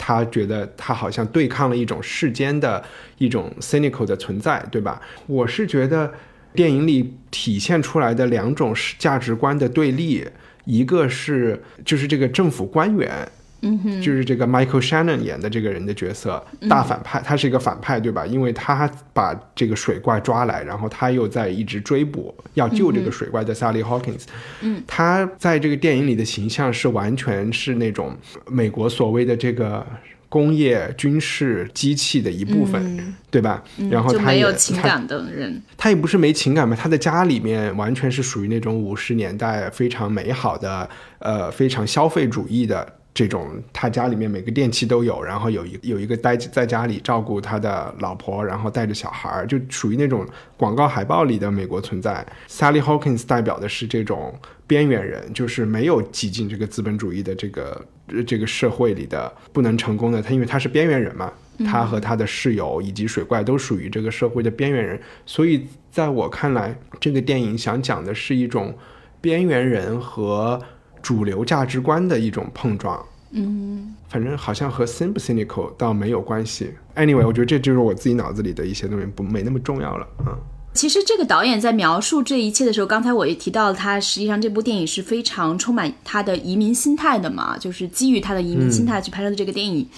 [0.03, 2.83] 他觉得他好像对抗了一种世间的
[3.19, 4.99] 一种 cynical 的存在，对吧？
[5.27, 6.11] 我是觉得
[6.55, 10.27] 电影里体现出来的两种价值观的对立，
[10.65, 13.29] 一个是就是这个政府官员。
[13.62, 18.27] 嗯哼，就是这个 Michael Shannon 演的这个人的角色，大反派，他是一个反派，对吧？
[18.27, 24.23] 因为他把这个水怪抓来，然后他又在一直追捕，要救这个水怪的 Sally Hawkins。
[24.62, 29.87] 嗯，他在这个电影里的形象是完全是那种美国所谓的这个
[30.29, 33.62] 工业军事机器的一部分，对吧？
[33.90, 43.63] 然后他也没有情感的人，他也不是没情感嘛，他的家里面完全是属于那种五十年代非常美好的，呃，非常消费主义的这种。
[43.71, 52.27] 他家里面每个电器都有，然后有一有一个待在家里照顾他的老婆，然后带着小孩儿，就属于那种广告海报里的美国存在。
[52.49, 54.35] Sally Hawkins 代表的是这种
[54.67, 57.87] 边缘人，就是没有挤进这个资本主义的这个
[58.27, 60.23] 这个社会里的不能成功的。
[60.23, 61.31] 他因为他是边缘人嘛，
[61.67, 68.75] 他和他的室友以及水怪都属于这个社会的边缘人，所以在我看来，这个电影想讲的是一种
[69.21, 70.61] 边缘人和
[71.03, 73.05] 主流价值观的一种碰撞。
[73.33, 76.73] 嗯，反正好像和 cynical 倒没有关系。
[76.97, 80.37] Anyway，我觉得这就是我自己脑子里的一些东西，不没那么重要了啊。
[80.73, 89.88] 其实这个导演在描述这一切的时候，刚才我也提到，他实际上这部电影是非常充满他的移民心态的嘛，就是基于他的移民心态去拍摄的这个电影。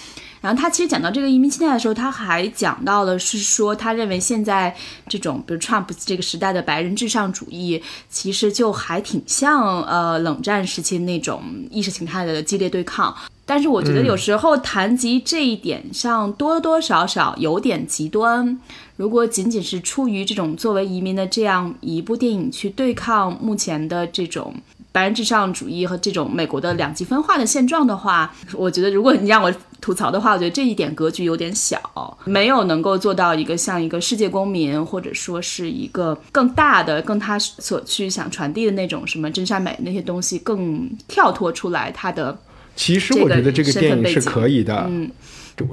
[0.43, 4.75] 然后他其实讲到这个移民心态的时候，他还讲到了是说，他认为现在
[5.09, 13.17] 这种比如 Trump 这个时代的白人至上主义，其实就还挺像呃冷战时期那种意识形态的激烈对抗。
[13.45, 18.59] 但是我觉得有时候谈及这一点上，多多少少有点极端。
[18.97, 24.55] 如果仅仅是出于这种作为移民的这样一部电影去对抗目前的这种
[24.93, 42.39] 白人至上主义和这种美国的两极分化的现状的话，我觉得如果你让我吐槽的话，我觉得这一点格局有点小，没有能够做到一个像一个世界公民，或者说是一个更大的、更他所去想传递的那种什么真善美那些东西更跳脱出来他的。
[42.77, 44.87] 其实我觉得这个电影是可以的。
[44.89, 45.11] 嗯，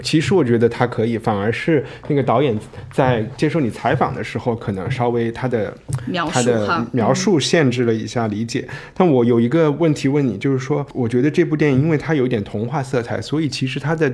[0.03, 2.57] 其实我觉得他可以，反而是那个导演
[2.91, 5.73] 在接受你采访的时候，可能稍微他的
[6.05, 8.67] 描他的描述限制了一下理解。
[8.93, 14.11] 但我有一个问题问你，就是说，我觉得这部电影因为它有一点童话色彩，所以其实它的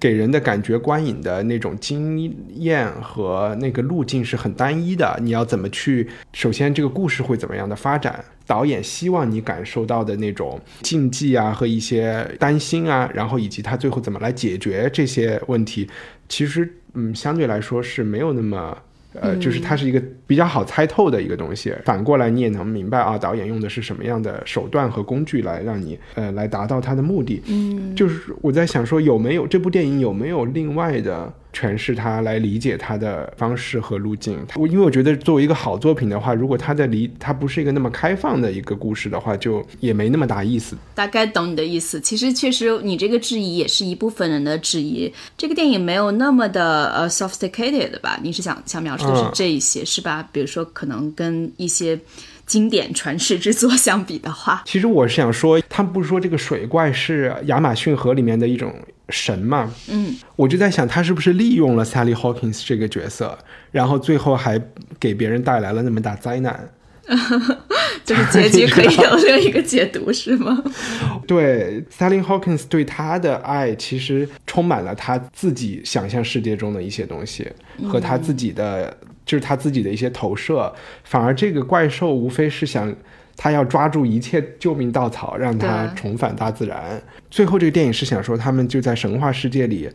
[0.00, 5.18] 给人的感觉、观影的那种经验和那个路径是很单一的。
[5.22, 6.08] 你要怎么去？
[6.32, 8.24] 首先，这个故事会怎么样的发展？
[8.46, 15.88] 导演希望你感受到的那种禁忌啊和一些担心啊，然后以及他最后怎么来解决这些问题，
[16.28, 18.76] 其实嗯相对来说是没有那么。
[19.20, 21.74] 呃，就是它是一个比较好猜透的一个东西。
[21.84, 27.42] 反过来，你也能明白啊，导演用的是什么样的手段和工具来让你呃来达到他的目的。
[27.48, 34.38] 嗯，就是我在想说，有没有这部电影有没有另外的诠释它来理解它的方式和路径？
[34.56, 40.76] 我因为我觉得作为一个好作品的话，如果它的理它不是一个那么开放的一个故事的话，就也没那么大意思。
[40.94, 42.00] 大概懂你的意思。
[42.00, 45.12] 其实确实，你这个质疑也是一部分人的质疑。
[45.36, 48.18] 这个电影没有那么的呃 sophisticated 吧？
[48.22, 50.28] 你是想想描述的是嗯这一些、是吧？
[50.30, 51.98] 比如说，可能跟一些
[52.46, 58.74] 经典传世之作相比的话，其实我是想说，他们不是说这个水怪是亚马逊河里面的一种
[59.08, 59.72] 神嘛？
[59.88, 63.38] 嗯，我就在想，他是不是利用了 Sally Hawkins 这个角色，
[63.70, 64.60] 然后最后还
[65.00, 66.68] 给别人带来了那么大灾难？
[68.04, 70.62] 就是结局可以有另一个解读，是吗？
[71.26, 77.50] 对，Sally Hawkins 对他的爱其实充满了他自己想象世界中的一些东西，
[77.88, 78.94] 和他自己的
[79.24, 80.70] 就是他自己的一些投射。
[81.04, 82.94] 反而这个怪兽无非是想。
[83.40, 87.00] 他要抓住一切救命稻草，让他重返大自然。
[87.30, 89.88] 最后，这个电影是想说他们就在神话世界里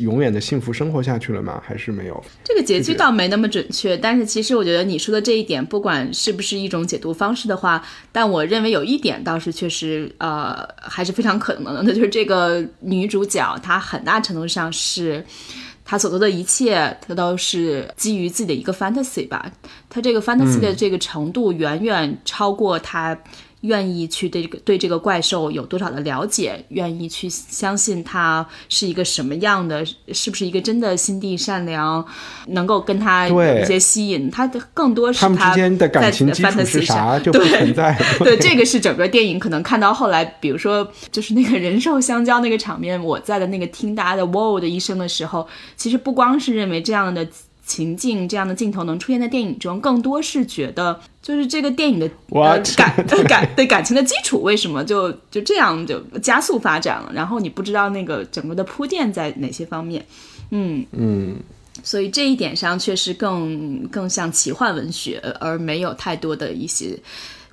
[0.00, 1.62] 永远的幸福生活下去了吗？
[1.64, 2.24] 还是没有？
[2.44, 3.96] 这个结局倒没那么准确。
[3.96, 7.82] 但是，其实我觉得你说的这一点，不管是不是一种解读方式的话，
[8.12, 11.82] 但我认为有一点倒是确实，呃，还是非常可能的。
[11.84, 15.24] 那就是这个女主角，她很大程度上是。
[15.94, 19.48] 他所做的一切，他都是基于自己的一个 fantasy 吧。
[19.88, 23.16] 他这个 fantasy 的这个程度远远超过他。
[23.64, 26.64] 愿意去对这个对这个怪兽有多少的了解？
[26.68, 29.84] 愿意去相信他是一个什么样的？
[30.12, 32.04] 是不是一个真的心地善良，
[32.48, 34.30] 能够跟他有一些吸引？
[34.30, 37.98] 他的更多是他们之间的感情基础是啥就不存在。
[38.18, 47.26] 对，这个是整个电影可能看到后来，比如说就是那个人兽相交那个场面，我在的那个听大家的 wow 的一声的时候，其实不光是认为这样的。
[47.66, 52.08] 情境这样的镜头能出现在电影中，更多是觉得就是这个电影的
[52.76, 57.10] 感 感 对感情的基础为什么就就这样就加速发展了？
[57.14, 60.04] 然后你不知道那个整个的铺垫在哪些方面，
[60.50, 61.36] 嗯嗯，
[61.82, 66.98] 所以这一点上确实更更像奇幻文学，而没有太多的一些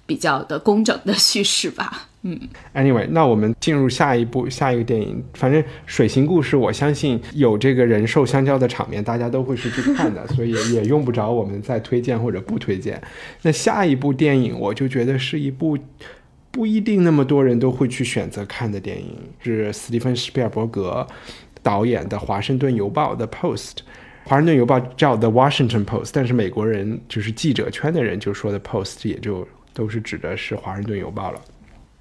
[0.06, 2.10] 比较的工整的叙事吧。
[2.24, 2.40] 嗯
[2.76, 5.24] ，Anyway，那我们进入下一部下一个电影。
[5.34, 13.02] 反正《水形故事》，我相信有这个人兽相交的场面，大家都会是去看的，所以也用不着我们再推荐或者不推荐。
[13.42, 15.76] 那下一部电影，我就觉得是一部
[16.52, 21.08] 不一定那么多人都会去选择看的电影，是斯蒂芬·史皮尔伯格
[21.64, 23.58] 导演的《华盛顿邮报》的《Post》。
[24.30, 31.42] 《华盛顿邮报》叫《The Washington Post》，但是美国人就是记者圈的人就说的《Post》，也就都是指的是《华盛顿邮报》了。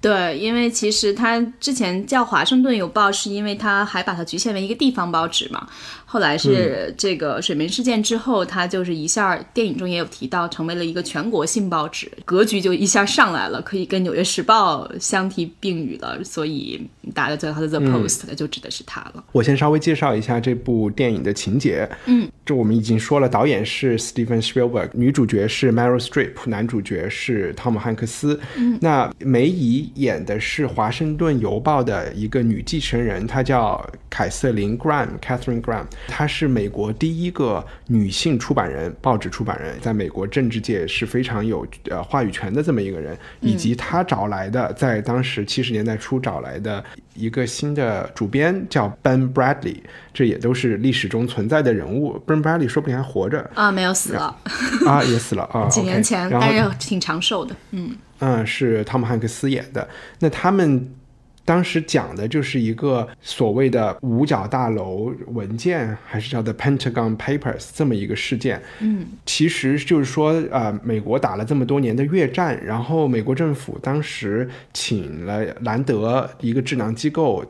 [0.01, 5.67] 对，因为其实它之前叫《华盛顿邮报》，是因为它还把它局限为一个地方报纸嘛。
[6.05, 16.21] 后来是这个水门事件之后，它就是一下电影中也有提到，成为了一个全国性报纸，格局就一下上来了，可以跟《纽约时报》相提并语了。
[16.21, 19.23] 所以大家叫它的 The Post，就指的是它了。
[19.31, 21.89] 我先稍微介绍一下这部电影的情节。
[22.07, 28.37] 嗯，这我们已经说了，导演是 Steven Spielberg，女主角是 Meryl Streep，男主角是汤姆汉克斯。
[28.57, 35.85] 嗯，那梅姨演的是《华盛顿邮报》的一个女继承人，她叫凯瑟琳 Graham，Catherine Graham。
[36.07, 46.83] 她是美国第一个女性出版人，报纸出版人，在美国政治界是非常有呃话语权的这么一个人，以及她找来的，在当时七十年代初找来的
[47.13, 49.77] 一个新的主编叫 Ben Bradley，
[50.13, 52.21] 这也都是历史中存在的人物。
[52.25, 54.35] Ben Bradley 说不定还活着啊，没有死了
[54.87, 59.87] 啊，也死了啊， 几年前，但是挺长寿的，嗯嗯，是汤姆汉克斯演的。
[60.19, 60.95] 那他们。
[61.43, 68.61] 当时讲的就是一个所谓的五角大楼文件，还是叫 The Pentagon Papers 这么一个事件。
[68.79, 77.43] 嗯，其实就是说，呃，美国打了这么多年的越战，然后美国政府当时请了兰德一个智囊机构，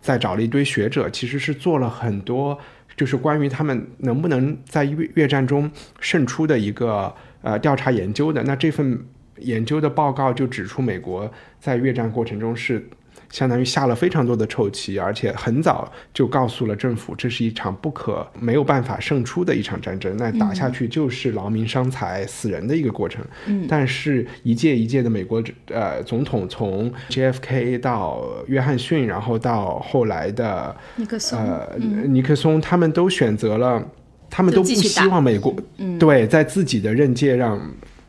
[0.00, 2.56] 再找了一堆学者，其实是做了很多，
[2.96, 5.68] 就是关于他们能不能在越越战中
[6.00, 8.42] 胜出的一个呃调查研究的。
[8.44, 9.02] 那这份
[9.38, 12.86] 研究的报告就指出，美国在越战过程中是。
[13.30, 20.16] 相当于下了非常多的臭棋，而且很早就告诉了政府，这是一场不可没有办法胜出的一场战争。
[20.16, 23.24] 那打下去就是劳民伤财、死人的一个过程。
[23.46, 31.76] 嗯，但是一届一届的美国呃总统，从 JFK 到约翰逊，然后到后来的尼克松，呃，
[32.06, 33.82] 尼克松，他们都选择了，
[34.30, 35.54] 他们都不希望美国
[35.98, 37.60] 对在自己的任界让。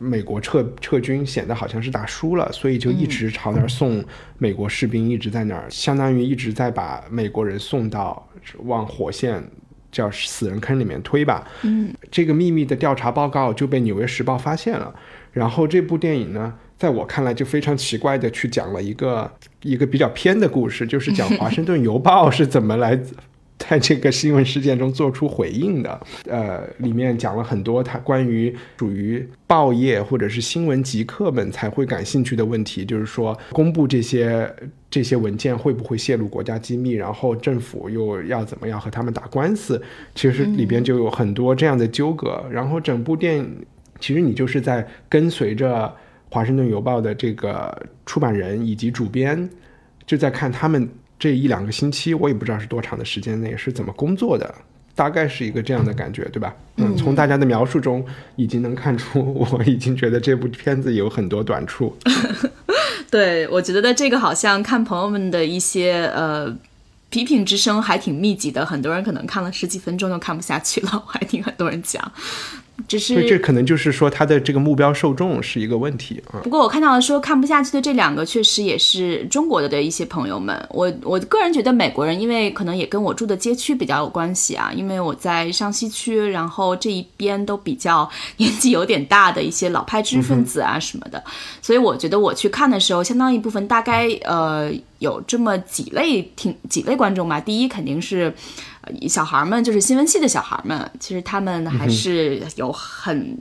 [0.02, 4.02] 美国撤撤军显得好像是打输了，所以就一直朝那儿送
[4.38, 8.26] 美国士兵，一直在那儿，相当于一直在把美国人送到
[8.60, 9.44] 往火线
[9.92, 11.46] 叫死人坑里面推吧。
[11.64, 14.94] 嗯，这个秘密的调查报告就被《纽约时报》发现了，
[15.32, 19.30] 然后这部电影呢，在我看来就非常奇怪的去讲了一个
[19.62, 22.98] 一个比较偏的故事，就是讲 《华盛顿邮报》是怎么来。
[23.68, 34.50] 在这个新闻事件中做出回应的，呃，里面讲了很多他关于属于报业或者是新闻极客们才会感兴趣的问题，就是说公布这些
[34.90, 39.80] 这些文件会不会泄露国家机密，然后政府又要怎么样和他们打官司，
[40.14, 42.42] 其实里边就有很多这样的纠葛。
[42.50, 43.64] 然后整部电影
[44.00, 45.94] 其实你就是在跟随着
[46.30, 49.48] 华盛顿邮报的这个出版人以及主编，
[50.06, 50.88] 就在看他们。
[51.20, 54.52] 这一两个星期，我也不知道是多长的时间内是怎么工作的，
[54.94, 56.56] 大概是一个这样的感觉，对吧？
[56.76, 58.02] 嗯，从大家的描述中
[58.36, 61.94] 已经能看出，我已经觉得这部片子有很多短处。
[63.10, 66.50] 对，我觉得这个好像看朋友们的一些呃
[67.10, 72.00] 批评之声还挺密集的，很多人可能看了十几分钟就看不下去了，我还听很多人讲。
[72.88, 76.40] 只是这可能就是说他的这个目标受众是一个问题啊。
[76.42, 80.66] 不过我看到说看不下去的这两个，确实也是中国的的一些朋友们。
[80.70, 88.08] 我我个人觉得美国人，因为可能也跟我住的街区比较有关系啊，因为我在上西区，然后这一边都比较
[88.38, 91.22] 年纪有点大的一些老派知识分子啊什么的，
[91.62, 97.40] 所以我觉得我去看的时候，相当一部分大概呃有这么几类挺几类观众吧。
[97.40, 98.32] 第一肯定是。
[99.08, 103.38] 小孩们就是新闻系的小孩们，其实他们还是有很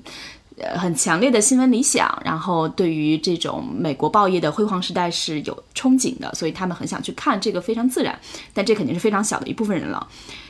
[0.57, 8.19] 呃很强烈的新闻理想，然后对于这种美国报业的辉煌时代是有憧憬的，所以他们很想去看这个非常自然。
[8.53, 10.05] 但这肯定是非常小的一部分人了。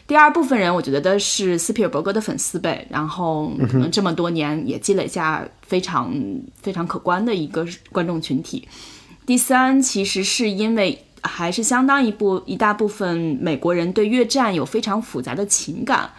[0.07, 6.11] 第二部分人，我觉得是斯皮尔伯格的粉丝呗，然后可能这么多年也积累下非常
[6.61, 8.67] 非常可观的一个观众群体。
[9.27, 11.03] 第三，其实是因为。
[11.21, 16.09] 还是相当一部一大部分美国人对越战有非常复杂的情感，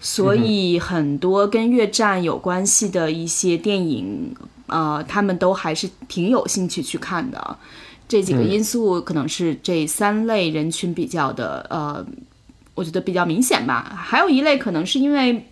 [0.00, 4.34] 所以很多跟越战有关系的一些电影，
[4.66, 7.56] 呃，他们都还是挺有兴趣去看的。
[8.08, 12.04] 这几个因素可能是这三类人群比较的，呃，
[12.74, 13.92] 我觉得比较明显吧。
[13.96, 15.46] 还有一类可能是因为。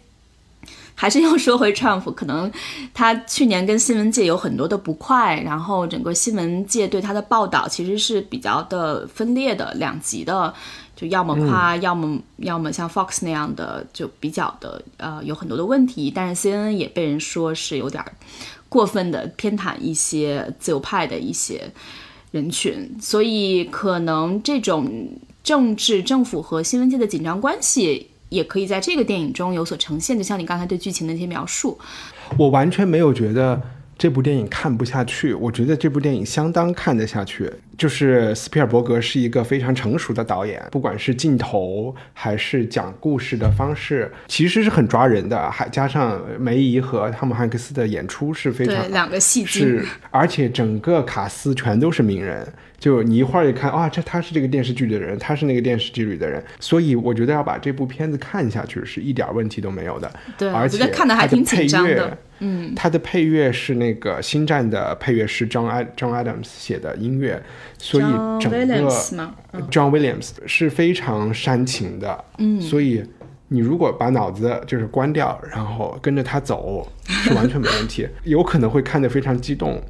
[0.99, 2.51] 还是要说回 Trump，可能
[2.95, 10.53] 他去年跟新闻界有很多的不快，然后整个新闻界对他的报道其实是比较的分裂的、两极的，
[10.97, 18.03] 就要么夸，要么要么像 Fox 那样的就比较的呃有很多的问题，但是 CNN 也被人说是有点
[18.71, 21.71] 过分的偏袒一些自由派的一些
[22.31, 24.91] 人群，所以可能这种
[25.45, 28.09] 政治、政府和新闻界的紧张关系。
[28.29, 31.79] 也可以在这个电影中有所呈现，就像你刚才对剧情的一些描述，
[32.37, 33.61] 我完全没有觉得
[33.97, 35.33] 这部电影看不下去。
[35.33, 37.53] 我觉得这部电影相当看得下去。
[37.79, 45.51] 就是斯皮尔伯格是一个非常成熟的导演，不管是镜头还是讲故事的方式，其实是很抓人的。
[45.51, 52.51] 还加上梅姨和汤姆汉克斯的演出是非常两个戏是，而且整个卡斯全都是名人。
[52.79, 60.13] 就你一会儿一看，啊，这他是这个电视剧的人，他是那个电视剧里的人，所以我觉得要把这部片子看下去是一点问题都没有的。
[60.37, 62.19] 对，而且看的还挺紧张的。
[62.41, 67.43] 嗯，他的配乐是那个《星战》的配乐师 John John Adams 写的音乐，
[67.79, 68.05] 所以
[68.39, 68.91] 整个
[69.71, 72.25] John Williams 是非常煽情的。
[72.37, 73.03] 嗯，所以
[73.49, 78.07] 你如果把脑子就是关掉，然后跟着他走，是完全没问题。
[78.25, 79.83] 有可能会看得非常激动。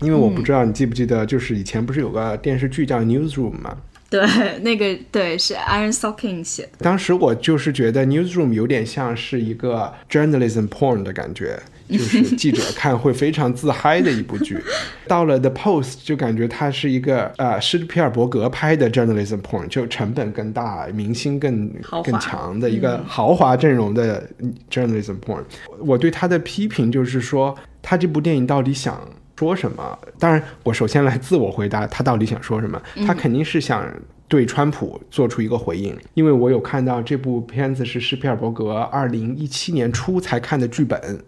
[0.00, 3.76] 因为我不知道你记不记得，就是以前不是有个电视剧叫《Newsroom》吗？
[4.08, 4.20] 对，
[4.60, 6.70] 那个对是 Aaron Sorkin 写的。
[6.78, 11.58] 当时我就是觉得《Newsroom》有点像是一个 journalism porn 的感觉，
[11.90, 14.58] 就是记者看会非常自嗨的一部剧。
[15.08, 21.68] 到了《The Post》就感觉它是一个呃施皮尔伯格拍的 journalism porn，就成本更大、明星更
[22.04, 24.28] 更强的一个豪华阵容的
[24.70, 25.42] journalism porn。
[25.80, 29.00] 我对他的批评就是说，他这部电影到底想。
[29.36, 29.98] 说什么？
[30.18, 32.80] 当然，我首先来自我回答，他到底想说什么？
[33.06, 33.86] 他肯定是想
[34.28, 41.20] 对川普做出一个回应，因为我有看到这部片子是施皮尔伯格二零一七年初才看的剧本，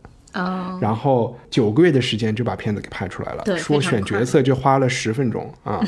[0.81, 5.81] 然后九个月的时间就把片子给拍出来了，说选角色就花了十分钟啊。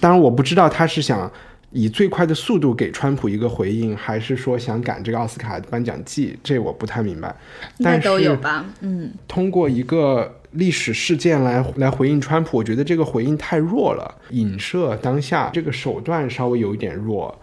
[0.00, 1.30] 当然，我不知道他是想
[1.72, 7.34] 以最快的速度给川普一个回应，还是说想赶这个奥斯卡颁奖季，这我不太明白。
[7.78, 8.64] 但都有吧？
[8.80, 10.36] 嗯，通过一个。
[10.52, 17.34] 历史事件来来回应川普，我觉得这个回应太弱了，影射当下这个手段稍微有一点弱，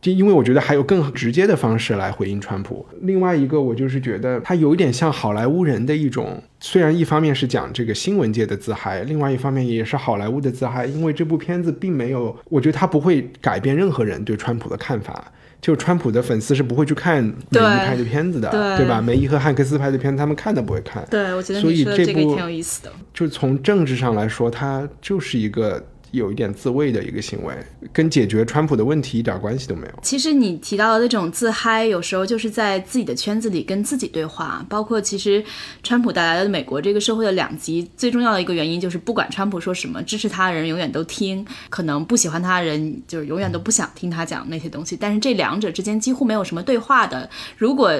[0.00, 2.86] 就因为我觉得还有更直接的方式来回应川普。
[3.02, 15.32] 另外一个，我就是觉得他有一点像好莱坞人的一种，虽然一方面是讲这个新闻界的自嗨，另外一方面也是好莱坞的自嗨，因为这部片子并没有，我觉得他不会改变任何人对川普的看法。
[15.60, 19.02] 就川普的粉丝是不会去看梅姨拍的片子的，对吧？
[19.02, 21.04] 梅姨和汉克斯拍的片子，他们看都不会看。
[21.10, 22.92] 对，我觉得所以这部挺有意思的。
[23.12, 25.84] 就从政治上来说，它就是一个。
[26.10, 27.54] 有一点自卫的一个行为，
[27.92, 29.92] 跟解决川普的问题一点关系都没有。
[30.02, 34.64] 其实你提到的那种自嗨，有时候就是在自己的圈子里跟自己对话。
[34.68, 35.42] 包括其实
[35.82, 44.96] 川普带来的美国这个社会的两极，最重要的一个原因就是不管川普说什么，支持他的人永远都听，可能不喜欢他的人就是永远都不想听他讲那些东西。
[44.98, 47.28] 但是这两者之间几乎没有什么对话的。
[47.56, 47.92] 如果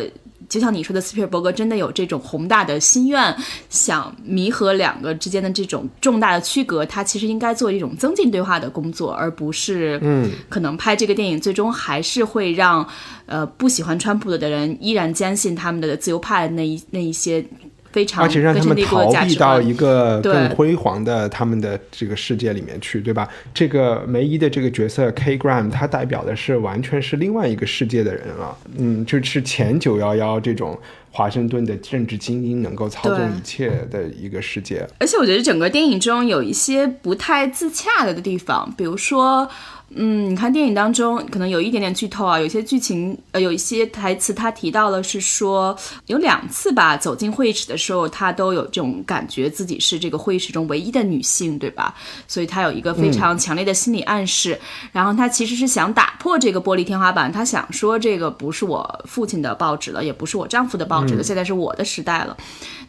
[0.49, 3.37] 就像你说的，斯皮尔伯格真的有这种宏大的心愿，
[3.69, 12.87] 想弥合两个之间的这种重大的区隔，他其实应该做一种增进对话的工作，而不是，嗯，可能拍这个电影最终还是会让，
[13.27, 17.45] 呃，不喜欢川普的人依然坚信他们的自由派那一那一些。
[17.93, 23.29] 非常，而且让他们逃避到一个更辉煌的他们的这个世界里面去，对吧？
[23.55, 28.57] 这个梅姨的这个角色 K Graham，他代表的是完全是另外一个世界的人了。
[28.77, 30.79] 嗯，就是前九幺幺这种
[31.11, 34.87] 华盛顿的政治精英能够操纵一切的一个世界。
[34.99, 39.49] 而且我觉得整个电影中有一些不太自洽的地方，比如说。
[39.95, 45.75] 嗯，你看电影当中可能有一点点剧透啊，有些剧情呃，有一些台词他提到了是说
[46.07, 51.95] 有两次吧，走进会议室的时候，他都有这种感觉自己是这个会议室中唯一的女性，对吧？
[52.27, 54.61] 所以他有一个非常强烈的心理暗示。
[54.93, 62.37] 然后他其实是想打破这个玻璃天花板，他想说这个不是我父亲的报纸了，也不是我丈夫的报纸了，现在是我的时代了。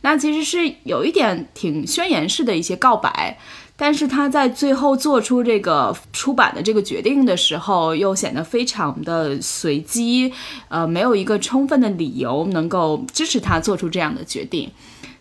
[0.02, 3.38] 那其实是有一点挺宣言式的一些告白。
[3.82, 10.34] 但是他在最后做出这个出版的这个决定的时候，又显得非常的随机，
[10.68, 14.70] 呃，没有一个充分的理由能够支持他做出这样的决定，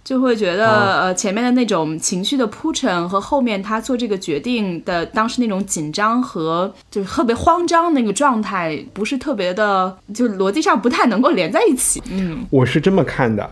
[0.02, 12.02] 就会觉得呃前面的那种情绪的铺陈和后面他做这个决定的当时那种紧张和就是特别慌张那个状态，不是特别的，就逻辑上不太能够连在一起。
[12.10, 13.48] 嗯，我是这么看的。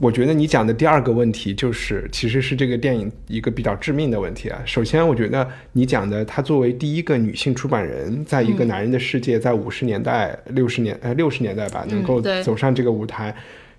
[0.00, 4.60] 我觉得你讲的第二个问题就是，其实是这个电影一个比较致命的问题啊。
[4.66, 13.34] 首先，我觉得你讲的，她作为第一个女性出版人，在一个男人的世界，在五十年代、六十年呃六十年代吧，能够走上这个舞台，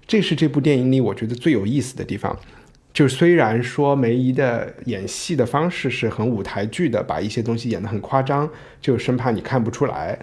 [0.08, 2.38] 这是这部电影里我觉得最有意思的地方。
[2.94, 8.50] 就虽然说梅姨的演戏的方式是很舞台剧的，把一些东西演得很夸张，
[8.80, 10.18] 就生怕你看不出来。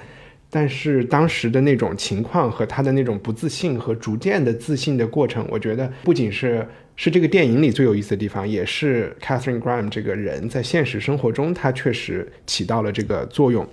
[0.55, 13.66] 但是当时的那种情况和他的那种不自信和逐渐的自信的过程，我觉得不仅是是这个电影里最有意思的地方，也是 Catherine Graham 这个人在现实生活中他确实起到了这个作用。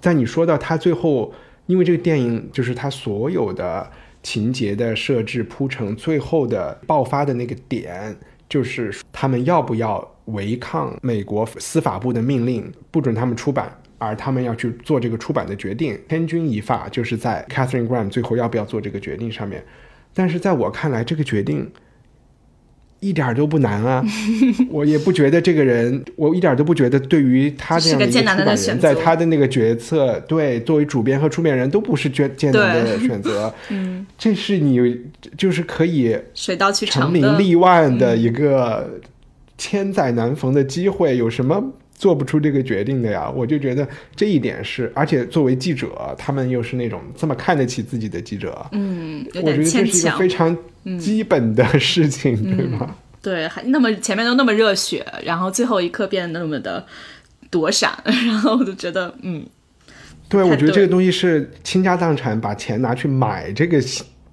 [0.00, 1.32] 在你说到他最后，
[1.66, 3.88] 因为这个电影就是他所有的
[4.24, 8.12] 情节的设置铺成，最后的爆发的那个点，
[8.48, 13.72] 就是他们要不要违抗美国司法部的命令，不准他们出版。
[14.04, 19.64] 而他们要去做这个出版的决定，千钧一发就是在 Catherine Graham 最后要不要做这个决定上面。
[20.12, 21.68] 但是在我看来，这个决定
[23.00, 24.02] 一点都不难啊！
[24.70, 33.52] 我也不觉得这个人，我一点都不觉得对于他这样的一个出版人，在他的那个决策，对作为主编和出版人都不是艰艰难的选择。
[33.68, 35.00] 嗯，这是你
[35.36, 39.00] 就是可以水到渠成、成名立万的一个
[39.58, 41.72] 千载难逢的机会，有什么？
[41.94, 50.56] 做不出这个决定的呀，我就觉得这一点是，而且作为记者，他们又是那种这么看得起自己的记者，嗯，我觉得这是一个非常
[50.98, 52.96] 基本的事情，对吗？
[53.22, 56.84] 对，还那么前面都那么热血，然后最后一刻变得那么的
[57.50, 59.46] 躲闪，然后我就觉得，嗯，
[60.28, 63.80] 对，我觉得这个东西是倾家荡产把钱拿去买这个。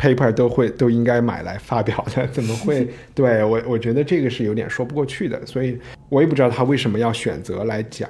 [0.02, 2.88] Paper 都会都应该买来发表的，怎么会？
[3.14, 5.78] 对我，我觉得这个是有点说不过去的，所以
[6.10, 8.10] 我也不知道他为什么要选择来讲。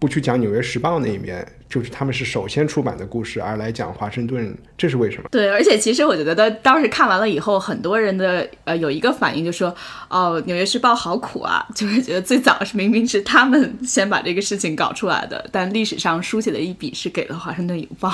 [0.00, 5.28] 不去讲《纽约时报》那一面，就是他们是首先出版的故事，而来讲华盛顿，这是为什么？
[5.30, 9.74] 对，而且其实我觉得当时看完了以后，很多人的呃有一个反应就说
[10.10, 18.10] ：“哦，《纽约时报》好苦啊！”就是觉得最早是明明是他们先把这个事情搞出来的，但历史上书写的一笔是给了《华盛顿邮报》。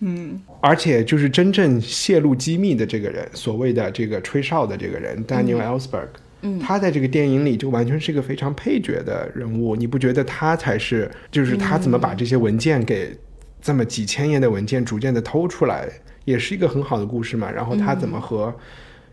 [0.00, 6.08] 嗯，而且就是真正泄露机密的这个人，所谓的这个吹哨的这个人，Daniel Ellsberg。
[6.08, 6.20] 嗯，
[6.60, 11.10] 他在这个电影里就完全是一个非常配角的人物，你不觉得他才是？
[11.30, 13.16] 就是他怎么把这些文件给
[13.60, 15.88] 这么几千页的文件逐渐的偷出来，
[16.24, 17.50] 也是一个很好的故事嘛。
[17.50, 18.54] 然后他怎么和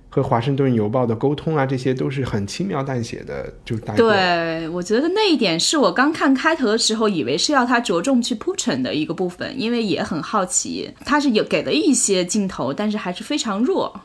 [0.07, 13.99] 和华盛顿邮报的沟通啊，这些都是很轻描淡写的，就对，我觉得那一点是我刚看开头的时候以为是要他着重去铺陈的一个部分，因为也很好奇，他是有给了一些镜头，但是还是非常弱。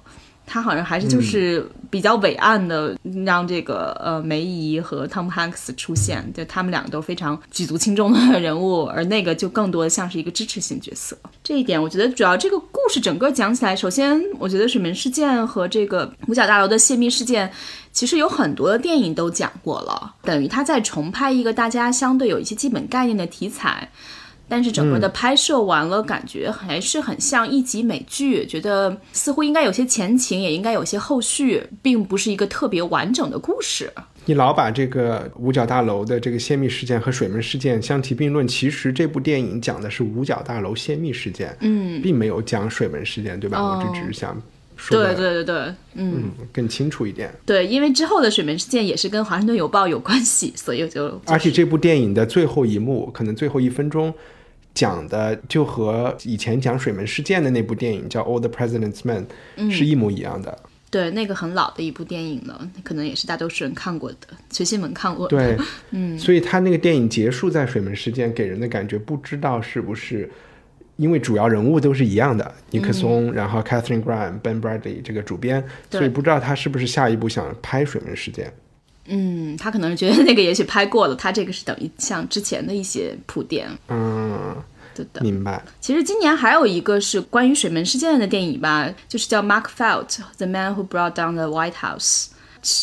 [0.52, 11.16] 他好像还是就是比较伟岸的，让这个呃梅姨和 Tom Hanks 出现，就他们两个都非常举足轻重的人物，而那个就更多的像是一个支持性角色。
[11.44, 17.48] 这一点我觉得主要这个故事整个讲起来，首先我觉得水门事件和这个五角大楼的泄密事件，
[17.92, 23.88] 其实有很多的电影都讲过了，等于他在重拍一个大家相对有一些基本概念的题材。
[24.50, 33.88] 但是整个的拍摄完了，感觉还是很像一集美剧，觉得似乎应该有些前情，也应该有些后续，并不是一个特别完整的故事。
[34.26, 43.62] 你老把这个五角大楼的这个泄密事件和水门事件相提并论，其实这部电影讲的是五角大楼泄密事件，嗯，并没有讲水门事件，对吧？
[43.62, 44.40] 我就只是想
[44.76, 45.56] 说对对对对，
[45.94, 47.32] 嗯，嗯更清楚一点。
[47.46, 54.12] 对，因为之后的水门事件也是跟《华盛顿邮报》有关系，所以我就而且这部电影的最后一幕，可能最后一分钟
[54.74, 59.24] 讲的就和以前讲水门事件的那部电影叫《All the President's Men》
[59.70, 60.58] 是一模一样的。
[60.90, 65.36] 对那个很老的一部电影了，可能也是大多数人看过的，学新闻看过的。
[65.36, 70.28] 对， 嗯，所以他那个电影结束在水门事件，给人的感觉不知道是不是
[70.96, 78.52] 因为主要人物都是一样的，尼克松，然后 Catherine Graham、Ben Bradley 这个主编，所以不知道他是不是下一步想拍水门事件。
[79.12, 83.68] 嗯，他可能是觉得那个也许拍过了，他这个是等于像之前的一些铺垫。
[83.88, 84.54] 嗯，
[84.94, 85.20] 对的。
[85.20, 85.62] 明白。
[85.80, 92.26] 其实今年还有一个是关于水门事件的电影吧，就是叫《Mark Felt: The Man Who Brought Down the White House》。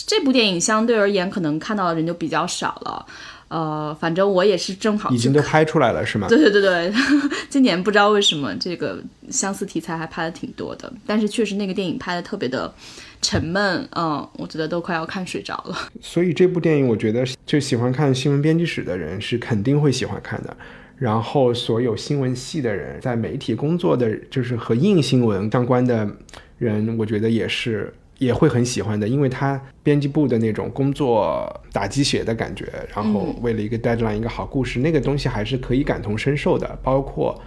[0.05, 3.05] 这部电影相对而言，可能看到的人就比较少了。
[3.49, 6.27] 呃，反正我也是正好已经都拍出来了是吗？
[6.27, 6.93] 对对对对，
[7.49, 12.73] 今年不知道为什么这个相似题材还拍的挺多的，但是确实那个电影拍的特别的
[13.21, 15.75] 沉闷，嗯，我觉得都快要看睡着了。
[16.01, 20.55] 所以这部电影，我觉得就喜欢看新闻编辑史的人是肯定会喜欢看的。
[20.97, 26.09] 然后，所有新闻系的人，在媒体工作的，就是和硬新闻相关的
[26.57, 32.65] 人，我觉得也是也会很喜欢的，因为他编辑部的那种工作打鸡血的感觉，
[32.95, 36.67] 然后为了一个 deadline 一个好故事，那个东西还是可以感同身受的。
[36.81, 37.39] 包括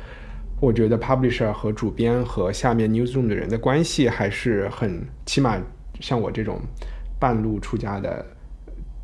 [0.61, 5.59] 我觉得 publisher 和主编和下面 newsroom 的人的关系还是很，起码
[6.01, 6.61] 像我这种
[7.19, 8.25] 半路出家的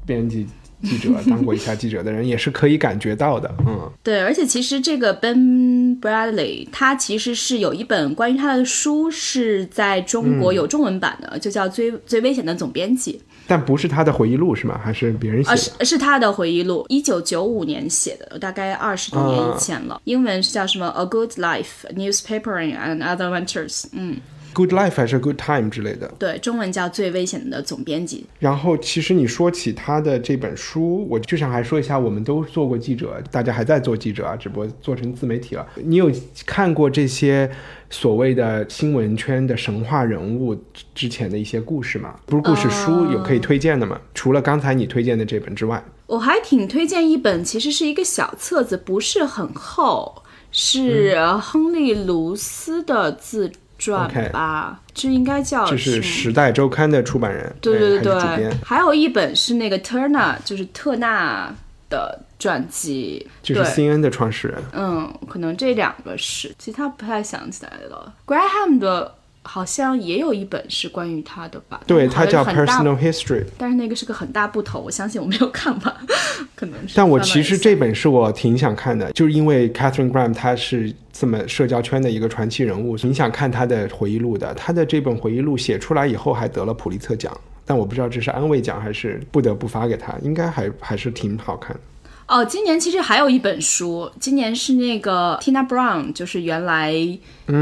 [0.05, 0.47] 编辑
[0.83, 3.53] 记者， 当过一下记者的人，也是可以感觉到的。
[3.67, 13.15] 嗯，对，而且其实这个 Ben Bradley 他其实是有一本关于他的书是在中国有中文版的，就叫最《最危险的总编辑》。
[13.47, 14.81] 但不是他的回忆录是吗？
[14.83, 15.55] 还是别人写？
[15.55, 20.01] 是是他的回忆录，一九九五年写的，大概二十多年以前了。
[20.05, 23.85] 英文是叫什么？A Good Life, Newspapering and Other Ventures。
[23.93, 24.17] 嗯
[24.53, 26.13] ，Good Life 还是 Good Time 之类的。
[26.19, 28.19] 对，中文叫《最危险的总编辑》。
[28.39, 35.67] 然后，其实你说起他的这本书，我就想还说一下，我们都做过记者，大家还在做记者啊，只不过做成自媒体了。
[35.77, 36.11] 你有
[36.45, 37.51] 看过这些
[37.91, 40.57] 所谓的新闻圈的神话人物
[40.95, 42.15] 之前的一些故事嘛？
[42.27, 44.01] 不是故事书，有可以推荐的吗？
[44.15, 54.81] 除了刚才你推荐的这本之外，我还挺推荐一本，其实是一个小册子，不是很厚，是嗯亨利·卢斯的自传吧。
[54.95, 61.55] 这应该叫这是《时代周刊》的出版人，对对对，，还有一本是那个 Turner，就是特纳
[61.89, 64.63] 的传记，就是 CNN 的创始人。
[64.73, 68.15] 嗯，可能这两个是，其他不太想起来了。
[68.27, 71.81] Graham 的好像也有一本是关于他的吧？
[71.87, 73.45] 对，他叫 Personal History。
[73.57, 75.97] 但是那个是个很大部头，我相信我没有看完，
[76.57, 76.95] 可能是。
[76.97, 84.53] 但我其实这本是我挺想看的，就是因为 Catherine Graham 她是这么社交圈的一个传奇人物，挺想看她的回忆录的。
[84.55, 87.33] 她的这本回忆录写出来以后还得了普利策奖，
[87.67, 91.81] 但我不知道这是安慰奖还是不得不发给他，应该还还是挺好看的。
[92.29, 96.93] 哦，今年其实还有一本书，今年是那个 Tina Brown，就是原来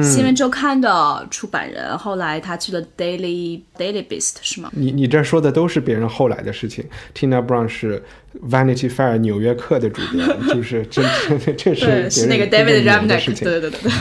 [0.03, 4.71] 新闻周刊的出版人，后来他去了 Daily Daily Beast 是吗？
[4.73, 6.83] 你你这说的都是别人后来的事情。
[7.15, 8.03] Tina Brown 是
[8.49, 11.03] Vanity Fair 纽约客的主编， 就是这
[11.45, 13.45] 这这是对，是那个 David 的事情。
[13.45, 13.93] 对对对对，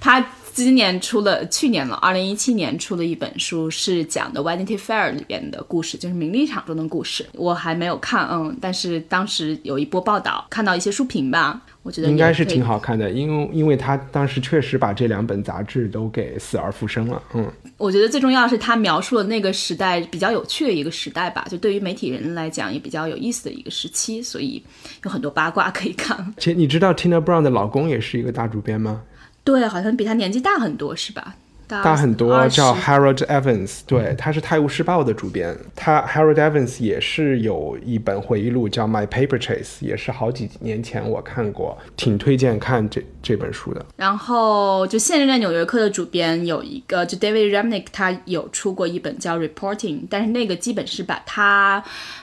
[0.00, 7.26] 他今年出了，去年了，二零一七年出了一本书，是讲的 Vanity Fair 里边的故事，就是名利场中的故事。
[7.32, 24.62] 我还没有看，嗯，但是当时有一波报道，看到一些书评吧，我觉得应该是挺好看的，因为因为他当时确实把这两本杂志都给死而复生了，嗯，我觉得最重要的是他描述了那个时代比较有趣的一个时代吧，就对于媒体人来讲也比较有意思的一个时期，所以
[25.02, 26.32] 有很多八卦可以看。
[26.38, 29.02] 且你知道 Tina Brown 的老公也是一个大主编吗？
[29.44, 31.36] 对，好像比他年纪大很多，是吧？
[31.66, 35.56] 大大很多，叫 Harold Evans，对，他是《泰晤士报》的主编。
[35.74, 43.84] 他 Harold Evans 也是有一本回忆录叫《My Paper Chase》，也是好几年前我看过，挺推荐看这这本书的。
[43.96, 51.82] 然后就现任的《纽约客》的主编有一个，就 David Remnick，他有出过一本叫《Reporting》，但是那个基本是把他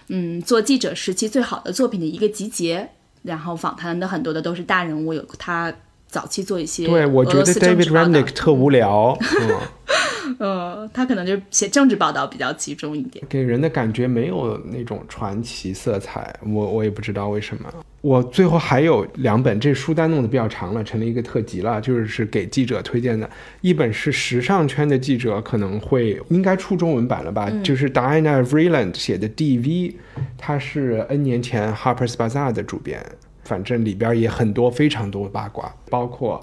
[0.09, 2.87] 嗯做记者时期最好的作品的一个集结，
[3.23, 5.73] 然后访谈的很多的都是大人物，有他
[6.11, 13.25] 早期做一些对，我觉得 David 治报道 Remnick 特无聊，嗯， 呃，他可能就是写政治报道比较集中一点。
[13.29, 17.73] 给人的感觉没有那种传奇色彩，我我也不知道为什么。
[18.01, 23.29] 我最后还有两本，这书单弄得比较长了，成了一个特辑了，就是是给记者推荐的。
[23.61, 29.93] 一本是时尚圈的记者可能会应该出中文版了吧，就是 Diana Vreeland 写的 DV，
[30.37, 32.99] 他是 N 年前 Harper's Bazaar 的主编，
[33.51, 36.41] 反正里边也很多非常多八卦，包括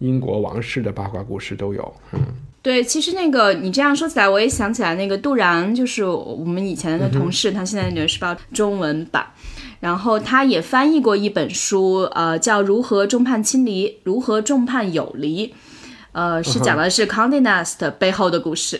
[0.00, 1.94] 英国王室的八卦故事都有。
[2.12, 2.20] 嗯，
[2.60, 9.24] 对，其实那个你这样说起来，我也想起来那个杜然，就是我们以前的同事，他现在《纽约时报》中文版，
[9.78, 15.46] 然后他也翻译过一本书，呃，叫《如何众叛亲离，如何众叛友离》，
[16.10, 18.76] 呃，是讲的是 Condé Nast 背后的故事，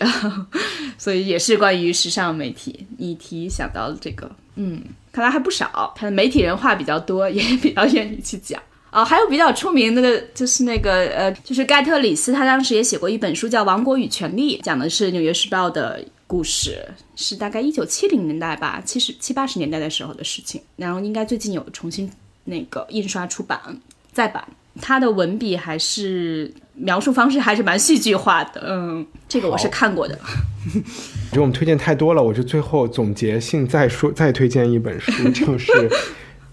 [0.98, 2.88] 所以也是关于时尚媒体。
[2.96, 4.82] 你提想到了这个，嗯，
[5.18, 8.62] 看来还不少，他的媒体人话比较多， 也比较愿意去讲。
[8.92, 20.62] 哦，还有比较出名的，就是那个呃，就是盖特里斯，他当时也写过一本书叫《王国与权力》，讲的是《纽约时报》的故事，是大概一九七零年代吧，七十七八十年代的时候的事情。
[20.76, 22.08] 然后应该最近有重新
[22.44, 23.60] 那个印刷出版
[24.12, 24.46] 再版，
[24.80, 28.62] 他的文笔还是描述方式还是蛮戏剧化的。
[28.66, 30.18] 嗯，这个我是看过的。
[30.22, 35.72] 我觉得我们推荐太多了，我就最后总结性再说再推荐一本书，就是。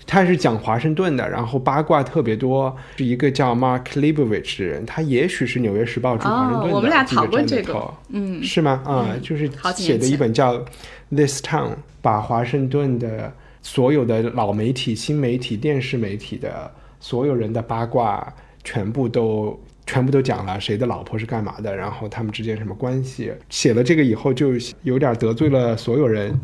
[0.08, 8.84] 它是讲华盛顿的，然后八卦特别多，是一个叫 Mark Leibovich 的人，他也许是《纽约时报》驻华盛顿的我们俩讨论这个，嗯，是吗？
[8.86, 10.60] 啊，就是写的一本叫
[11.10, 11.70] 《This Town》，
[12.04, 18.32] 把华盛顿的所有的老媒体、新媒体、电视媒体的所有人的八卦
[18.64, 23.32] 全部都全部都讲了，谁的老婆是干嘛的，然后他们之间什么关系。
[23.50, 26.40] 写了这个以后，就有点得罪了所有人。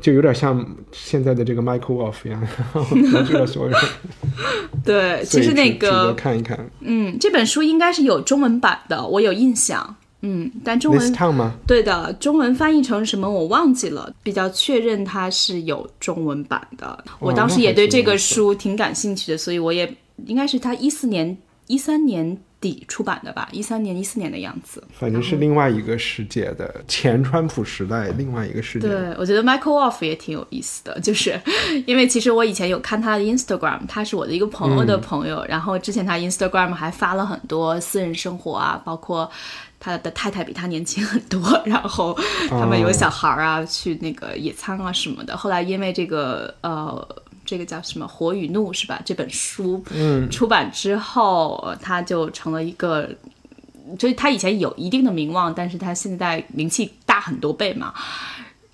[0.00, 2.46] 就有点像现在的这个 Michael Wolff 一样，
[3.10, 3.80] 得罪了所有人。
[4.84, 9.96] 对，其实那个看一看，嗯，这本书应该是有中文版的，我有印象。
[10.20, 11.54] 嗯，但中文吗？
[11.66, 17.02] 对的，中文翻译成什么我忘记了，比较确认它是有中文版的。
[17.18, 19.90] 我当时也对这个书挺感兴趣的，所以我也
[20.26, 21.38] 应该是他一四年、
[21.68, 22.36] 一三年。
[22.64, 28.88] 底出版的吧，一三年、一四年的样子，反正是另外一个世界的前川普时代，另外一个世界。
[28.88, 31.38] 对，我觉得 Michael Wolff 也挺有意思的，就是
[31.84, 39.30] 因为其实我以前有看他的 Instagram，他是我的一个朋友的朋友，然后之前他 Instagram 还发了很多私人生活啊，包括
[39.78, 45.36] 他的太太比他年轻很多， 然后他们有小孩啊，去那个野餐啊什么的。
[45.36, 47.06] 后来因为这个呃。
[47.44, 49.00] 这个叫什么《火与怒》是吧？
[49.04, 49.82] 这本书
[50.30, 53.08] 出版之后，他就成了一个，
[53.98, 57.92] 就是他以前有一定的名望，但是他现在名气大很多倍嘛。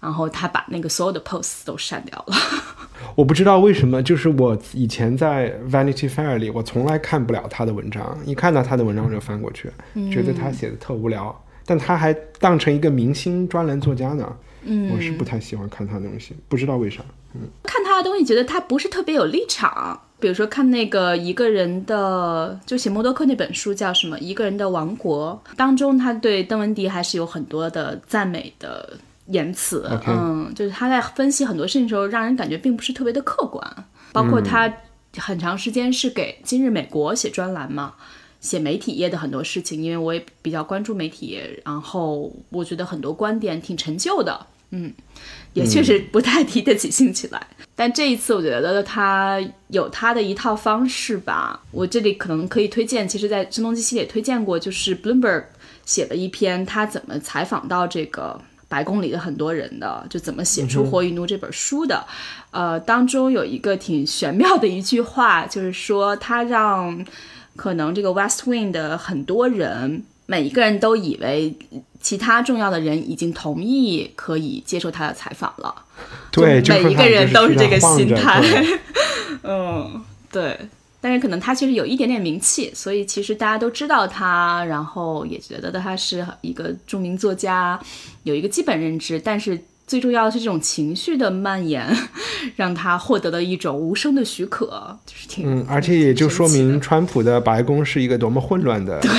[0.01, 2.35] 然后他把那个所有的 posts 都删掉了。
[3.15, 9.71] 我不知道为什么，就是我以前在 Vanity Fair 里，我从来看不了他的文章，一看到他的文章我就翻过去，
[10.11, 11.39] 觉得他写的特无聊。
[11.67, 14.27] 但他还当成一个明星专栏作家呢。
[14.63, 17.03] 嗯，我是不太喜欢看他的东西，不知道为啥。
[17.35, 20.01] 嗯，看他的东西觉得他不是特别有立场。
[20.19, 28.99] 比如说看那个一个人的，就写默多克那本书叫什么《一个人的王国》当中，他对邓文迪还是有很多的赞美的
[29.29, 29.89] 言辞。
[30.07, 33.67] 嗯，就是他在分析很多事情的时候，让人感觉并不是特别的客观。
[34.13, 34.71] 包括他
[35.17, 37.95] 很长时间是给《今日美国》写专栏嘛。
[38.41, 44.91] 写媒体业的很多事情，因为我也比较关注媒体业，然后我觉得很多观点挺陈旧的，嗯，
[45.53, 47.47] 也确实不太提得起兴趣来。
[47.77, 49.39] 但这一次，我觉得他
[49.69, 51.61] 有他的一套方式吧。
[51.71, 55.45] 我这里可能可以推荐，其实，在声东击西也推荐过，就是 Bloomberg
[55.85, 62.07] 写了一篇他怎么采访到这个白宫里的很多人的，就怎么写出《火与怒》这本书的。
[62.51, 67.05] 呃，当中有一个挺玄妙的一句话，就是说他让。
[67.61, 71.55] 可能这个 West Wing 的很多人，每一个人都以为
[72.01, 75.75] 其他重要的人已经同意可以接受他的采访了。
[76.31, 78.43] 对，每一个人都是这个心态。
[79.45, 80.03] 嗯，
[80.33, 80.59] 对。
[81.03, 87.79] 但是可能他其实有一点点名气，所以其实大家都知道他，然后也觉得他是一个著名作家，
[88.23, 89.21] 有一个基本认知。
[89.21, 89.63] 但是。
[89.91, 91.85] 最重要的是这种情绪的蔓延，
[92.55, 99.01] 让他获得了一种无声的许可，就是挺嗯，而且也就说明川普的白宫是一个多么混乱的。
[99.01, 99.11] 对，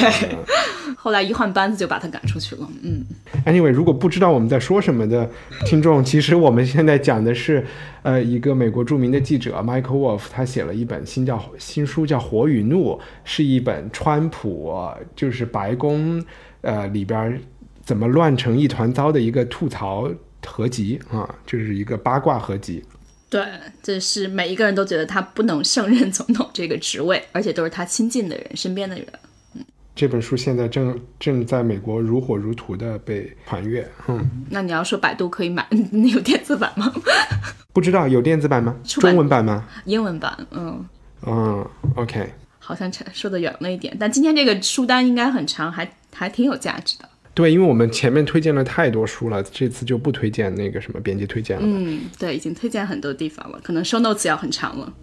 [0.95, 2.65] 后来一换班子就把他赶出去了。
[2.83, 3.03] 嗯
[3.45, 5.29] ，Anyway，如果不知道我们在说什么的
[5.65, 7.65] 听众，其实我们现在讲的是，
[8.03, 12.93] 呃，一个美国著名的记者 Michael Wolff，他写了一本新叫新书叫《火与怒》，
[13.25, 14.73] 是一本川普
[15.17, 16.23] 就是白宫
[16.61, 17.41] 呃里边
[17.83, 20.09] 怎么乱成一团糟的一个吐槽。
[20.45, 22.83] 合集啊，就是一个八卦合集。
[23.29, 23.45] 对，
[23.81, 29.07] 这是每一个人都觉得他不能胜任总统这个职位，而且都是他亲近的人、身边的人。
[29.53, 29.63] 嗯，
[29.95, 33.89] 这本书现在正正在美国如火如荼的被传阅。
[34.07, 35.65] 嗯，那你要说百度可以买，
[36.13, 36.91] 有电子版吗？
[37.71, 38.75] 不知道有电子版吗？
[38.83, 39.65] 中文版吗？
[39.85, 40.37] 英文版。
[40.51, 40.85] 嗯
[41.25, 41.65] 嗯
[41.95, 42.33] ，OK。
[42.59, 47.07] 好像说的远了一点，但今天这个书单应该很长，还还挺有价值的。
[47.33, 51.63] 对，因为我们前面推荐了太多书了，这次就不推荐那个什么编辑推荐了。
[51.65, 54.93] 嗯，对，已经推荐很多地方了，可能 show notes 要很长了。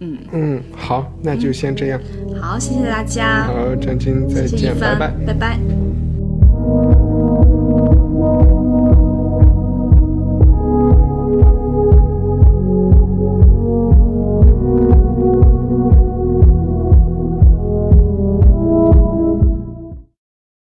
[0.00, 2.00] 嗯嗯，好，那就先这样。
[2.40, 3.44] 好，谢谢大家。
[3.46, 6.01] 好，张晶，再见，拜拜，拜拜。